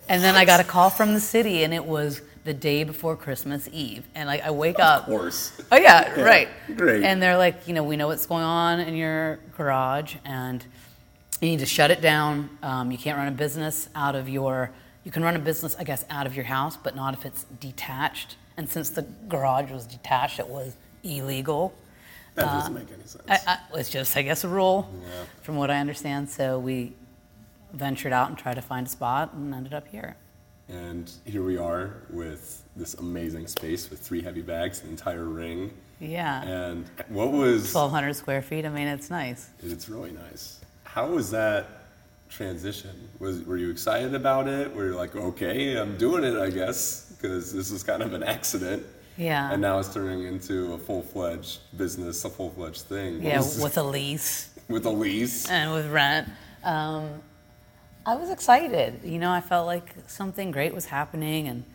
[0.07, 3.15] and then I got a call from the city and it was the day before
[3.15, 5.07] Christmas Eve, and like I wake up.
[5.07, 5.59] Of course.
[5.71, 6.49] Oh yeah, Yeah, right.
[6.77, 7.03] great.
[7.03, 10.63] And they're like, you know, we know what's going on in your garage, and
[11.45, 12.49] you need to shut it down.
[12.63, 14.71] Um, you can't run a business out of your.
[15.03, 17.43] You can run a business, I guess, out of your house, but not if it's
[17.59, 18.37] detached.
[18.57, 21.73] And since the garage was detached, it was illegal.
[22.33, 23.23] That doesn't make any sense.
[23.29, 25.23] I, I, it's just, I guess, a rule, Yeah.
[25.43, 26.29] from what I understand.
[26.29, 26.93] So we
[27.73, 30.17] ventured out and tried to find a spot, and ended up here.
[30.67, 35.71] And here we are with this amazing space with three heavy bags, an entire ring.
[35.99, 37.73] Yeah, And what was?
[37.73, 38.65] 1,200 square feet.
[38.65, 39.49] I mean, it's nice.
[39.61, 40.59] It's really nice.
[40.95, 41.67] How was that
[42.29, 43.09] transition?
[43.19, 44.73] Was were you excited about it?
[44.73, 48.23] Were you like, okay, I'm doing it, I guess, because this was kind of an
[48.23, 48.81] accident.
[49.17, 49.51] Yeah.
[49.51, 53.15] And now it's turning into a full fledged business, a full fledged thing.
[53.15, 54.51] What Yeah, with a lease.
[54.69, 55.49] with a lease.
[55.49, 56.29] and with rent.
[56.63, 57.21] Um,
[58.05, 59.01] I was excited.
[59.03, 61.65] You know, I felt like something great was happening, and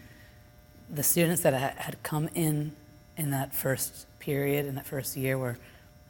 [0.88, 2.72] the students that had come in
[3.18, 5.58] in that first period, in that first year, were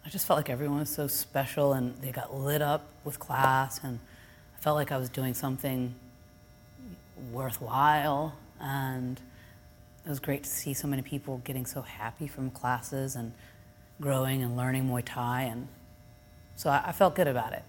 [0.04, 3.80] I just felt like everyone was so special, and they got lit up with class,
[3.82, 3.98] and
[4.56, 5.94] I felt like I was doing something
[7.32, 9.20] worthwhile, and
[10.04, 13.32] it was great to see so many people getting so happy from classes and
[14.00, 15.68] growing and learning Muay Thai, and
[16.56, 17.62] so I, I felt good about it.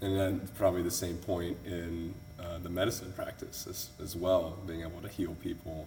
[0.00, 4.82] And then probably the same point in uh, the medicine practice as, as well, being
[4.82, 5.86] able to heal people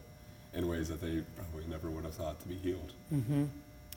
[0.54, 2.94] in ways that they probably never would have thought to be healed.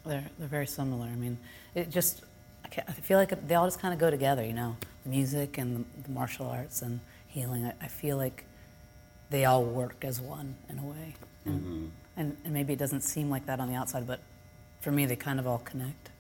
[0.04, 1.06] They're, they're very similar.
[1.06, 1.38] I mean,
[1.74, 2.22] it just,
[2.64, 5.84] I, I feel like they all just kind of go together, you know, music and
[5.84, 7.66] the, the martial arts and healing.
[7.66, 8.44] I, I feel like
[9.30, 11.14] they all work as one in a way.
[11.44, 11.86] And, mm-hmm.
[12.16, 14.20] and, and maybe it doesn't seem like that on the outside, but
[14.80, 16.10] for me, they kind of all connect.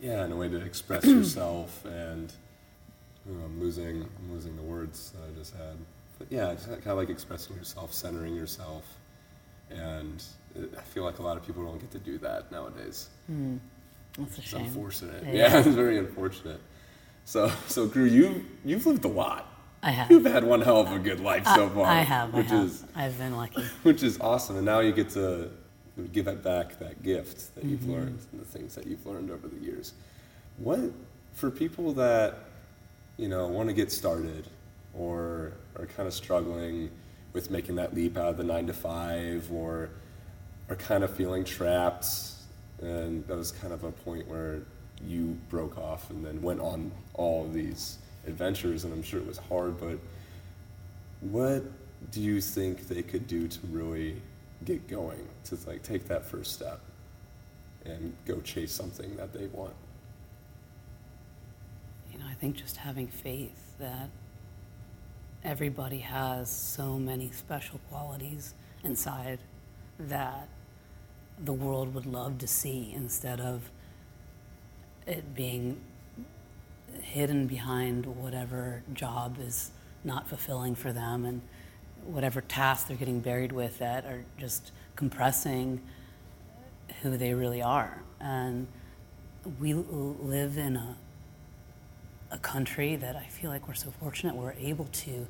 [0.00, 2.32] Yeah, and a way to express yourself and
[3.26, 5.76] you know, I'm losing I'm losing the words that I just had.
[6.18, 8.84] But yeah, it's kind of like expressing yourself, centering yourself,
[9.70, 10.22] and
[10.56, 13.08] I feel like a lot of people don't get to do that nowadays.
[13.28, 14.62] That's a It's shame.
[14.66, 15.24] unfortunate.
[15.24, 15.32] Yeah.
[15.32, 16.60] Yeah, it's very unfortunate.
[17.24, 19.46] So, so Kru, you you've lived a lot.
[19.82, 20.10] I have.
[20.10, 21.86] You've had one hell of a good life so far.
[21.86, 22.34] I have.
[22.34, 22.64] I which have.
[22.66, 23.62] is I've been lucky.
[23.82, 24.56] which is awesome.
[24.56, 25.50] And now you get to
[26.12, 27.92] give it back that gift that you've Mm-hmm.
[27.92, 29.94] learned and the things that you've learned over the years.
[30.58, 30.80] What
[31.34, 32.34] for people that
[33.16, 34.48] you know want to get started
[34.94, 36.90] or are kind of struggling
[37.32, 39.90] with making that leap out of the nine to five or
[40.70, 42.06] are kind of feeling trapped
[42.80, 44.62] and that was kind of a point where
[45.06, 49.26] you broke off and then went on all of these adventures and I'm sure it
[49.26, 49.98] was hard but
[51.20, 51.64] what
[52.10, 54.22] do you think they could do to really
[54.64, 56.80] get going to like take that first step
[57.84, 59.74] and go chase something that they want?
[62.12, 64.08] You know, I think just having faith that
[65.44, 69.38] everybody has so many special qualities inside
[69.98, 70.48] that
[71.44, 73.70] the world would love to see instead of
[75.06, 75.80] it being
[77.02, 79.70] hidden behind whatever job is
[80.04, 81.40] not fulfilling for them and
[82.04, 85.80] whatever tasks they're getting buried with that are just compressing
[87.02, 88.02] who they really are.
[88.20, 88.66] And
[89.58, 90.96] we live in a
[92.30, 95.26] a country that I feel like we're so fortunate we're able to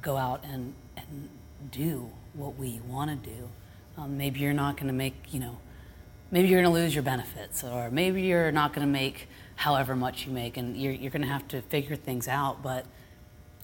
[0.00, 1.28] go out and, and
[1.70, 3.48] do what we want to do.
[3.96, 5.58] Um, maybe you're not going to make, you know,
[6.30, 9.94] maybe you're going to lose your benefits, or maybe you're not going to make however
[9.94, 12.62] much you make, and you're, you're going to have to figure things out.
[12.62, 12.86] But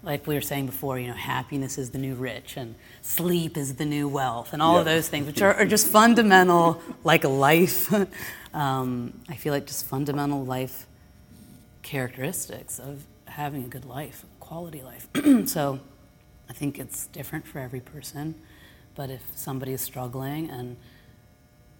[0.02, 3.76] like we were saying before, you know, happiness is the new rich, and sleep is
[3.76, 7.28] the new wealth, and all of those things, which are, are just fundamental, like a
[7.28, 7.92] life.
[8.54, 10.86] um, I feel like just fundamental life
[11.82, 15.08] characteristics of having a good life, quality life.
[15.46, 15.80] so
[16.48, 18.34] I think it's different for every person.
[18.98, 20.76] But if somebody is struggling and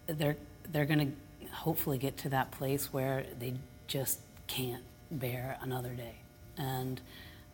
[0.07, 0.37] they're
[0.71, 3.55] they're going to hopefully get to that place where they
[3.87, 6.15] just can't bear another day.
[6.57, 7.01] And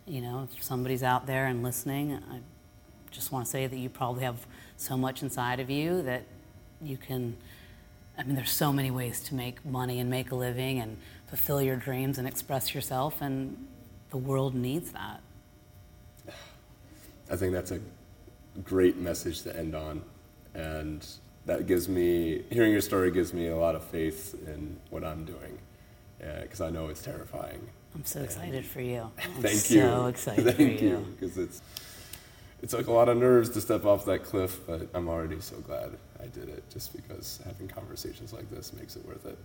[0.06, 2.38] you know, if somebody's out there and listening, I
[3.10, 4.46] just want to say that you probably have
[4.76, 6.22] so much inside of you that
[6.80, 7.36] you can
[8.16, 10.96] I mean, there's so many ways to make money and make a living and
[11.26, 13.66] fulfill your dreams and express yourself, and
[14.10, 15.20] the world needs that.
[17.28, 17.80] I think that's a
[18.64, 20.02] great message to end on.
[20.54, 21.06] And
[21.46, 25.24] that gives me, hearing your story gives me a lot of faith in what I'm
[25.24, 25.58] doing.
[26.18, 27.68] Because I know it's terrifying.
[27.94, 29.10] I'm so excited for you.
[29.22, 29.80] I'm Thank so you.
[29.82, 30.90] So excited Thank for you.
[30.90, 31.06] you.
[31.18, 31.62] Because it's,
[32.62, 35.56] it's like a lot of nerves to step off that cliff, but I'm already so
[35.58, 35.90] glad
[36.20, 39.38] I did it just because having conversations like this makes it worth it.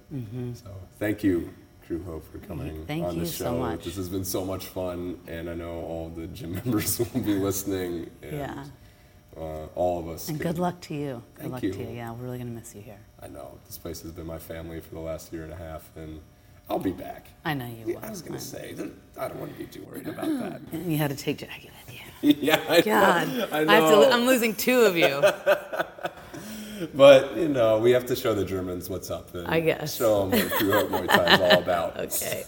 [0.55, 1.53] So thank you,
[1.85, 2.83] Kru Hope, for coming Mm-hmm.
[2.85, 3.43] Thank on the you show.
[3.45, 3.83] so much.
[3.83, 7.35] This has been so much fun, and I know all the gym members will be
[7.35, 8.09] listening.
[8.23, 8.63] And, Yeah.
[9.37, 10.27] Uh, all of us.
[10.29, 11.23] And can- good luck to you.
[11.35, 11.73] Good Thank luck you.
[11.73, 11.89] to you.
[11.95, 12.99] Yeah, we're really going to miss you here.
[13.21, 15.89] I know this place has been my family for the last year and a half,
[15.95, 16.19] and
[16.69, 17.27] I'll be back.
[17.45, 18.05] I know you Yeah, will.
[18.05, 20.61] I was gonna say that I don't want to be too worried about that.
[20.71, 22.35] And you had to take Jackie with you.
[22.41, 23.47] yeah, I God, know.
[23.51, 24.05] I have know.
[24.09, 25.21] to, I'm losing two of you.
[26.95, 29.95] But you know, we have to show the Germans what's up and I guess.
[29.95, 31.97] show them what Muay Thai is all about.
[31.99, 32.43] Okay.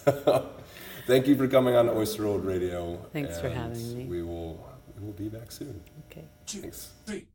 [1.05, 2.97] Thank you for coming on Oyster World Radio.
[3.13, 4.05] Thanks for having me.
[4.05, 4.57] We will
[4.99, 5.79] we will be back soon.
[6.09, 6.23] Okay.
[6.45, 7.27] Thank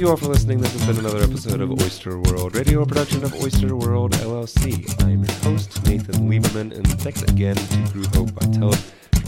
[0.00, 0.60] you all for listening.
[0.60, 5.02] This has been another episode of Oyster World Radio, production of Oyster World LLC.
[5.02, 8.76] I'm your host, Nathan Lieberman, and thanks again to Kru Hope Vitella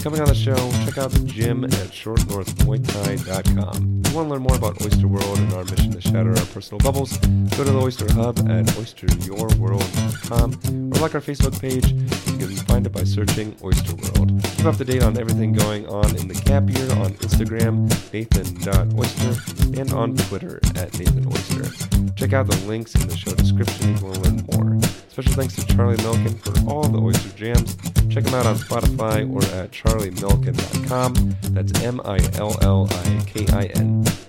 [0.05, 0.55] coming on the show.
[0.85, 4.03] Check out gym at shortnorthmuaythai.com.
[4.05, 6.45] If you want to learn more about Oyster World and our mission to shatter our
[6.53, 11.93] personal bubbles, go to the Oyster Hub at oysteryourworld.com or like our Facebook page.
[12.39, 14.31] You can find it by searching Oyster World.
[14.59, 19.81] Keep up to date on everything going on in the cap year on Instagram, nathan.oyster,
[19.81, 22.15] and on Twitter at nathanoyster.
[22.15, 24.79] Check out the links in the show description if you want to learn more.
[25.09, 27.79] Special thanks to Charlie Millikin for all the Oyster Jams.
[28.15, 31.37] Check him out on Spotify or at charliemillikin.com.
[31.55, 32.25] That's M-I-L-L-I-K-I-N.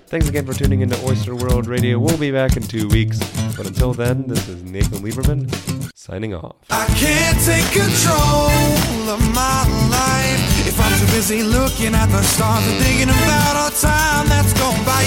[0.08, 1.98] Thanks again for tuning into Oyster World Radio.
[1.98, 3.18] We'll be back in two weeks.
[3.58, 5.50] But until then, this is Nathan Lieberman
[5.96, 6.56] signing off.
[6.70, 12.66] I can't take control of my life if I'm too busy looking at the stars
[12.68, 15.04] and thinking about time that's gone by.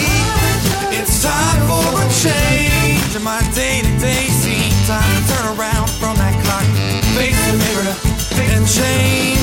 [0.91, 4.75] It's time for a change in my day-to-day scene.
[4.87, 6.67] Time to turn around from that clock,
[7.17, 7.95] face the mirror,
[8.53, 9.39] and change.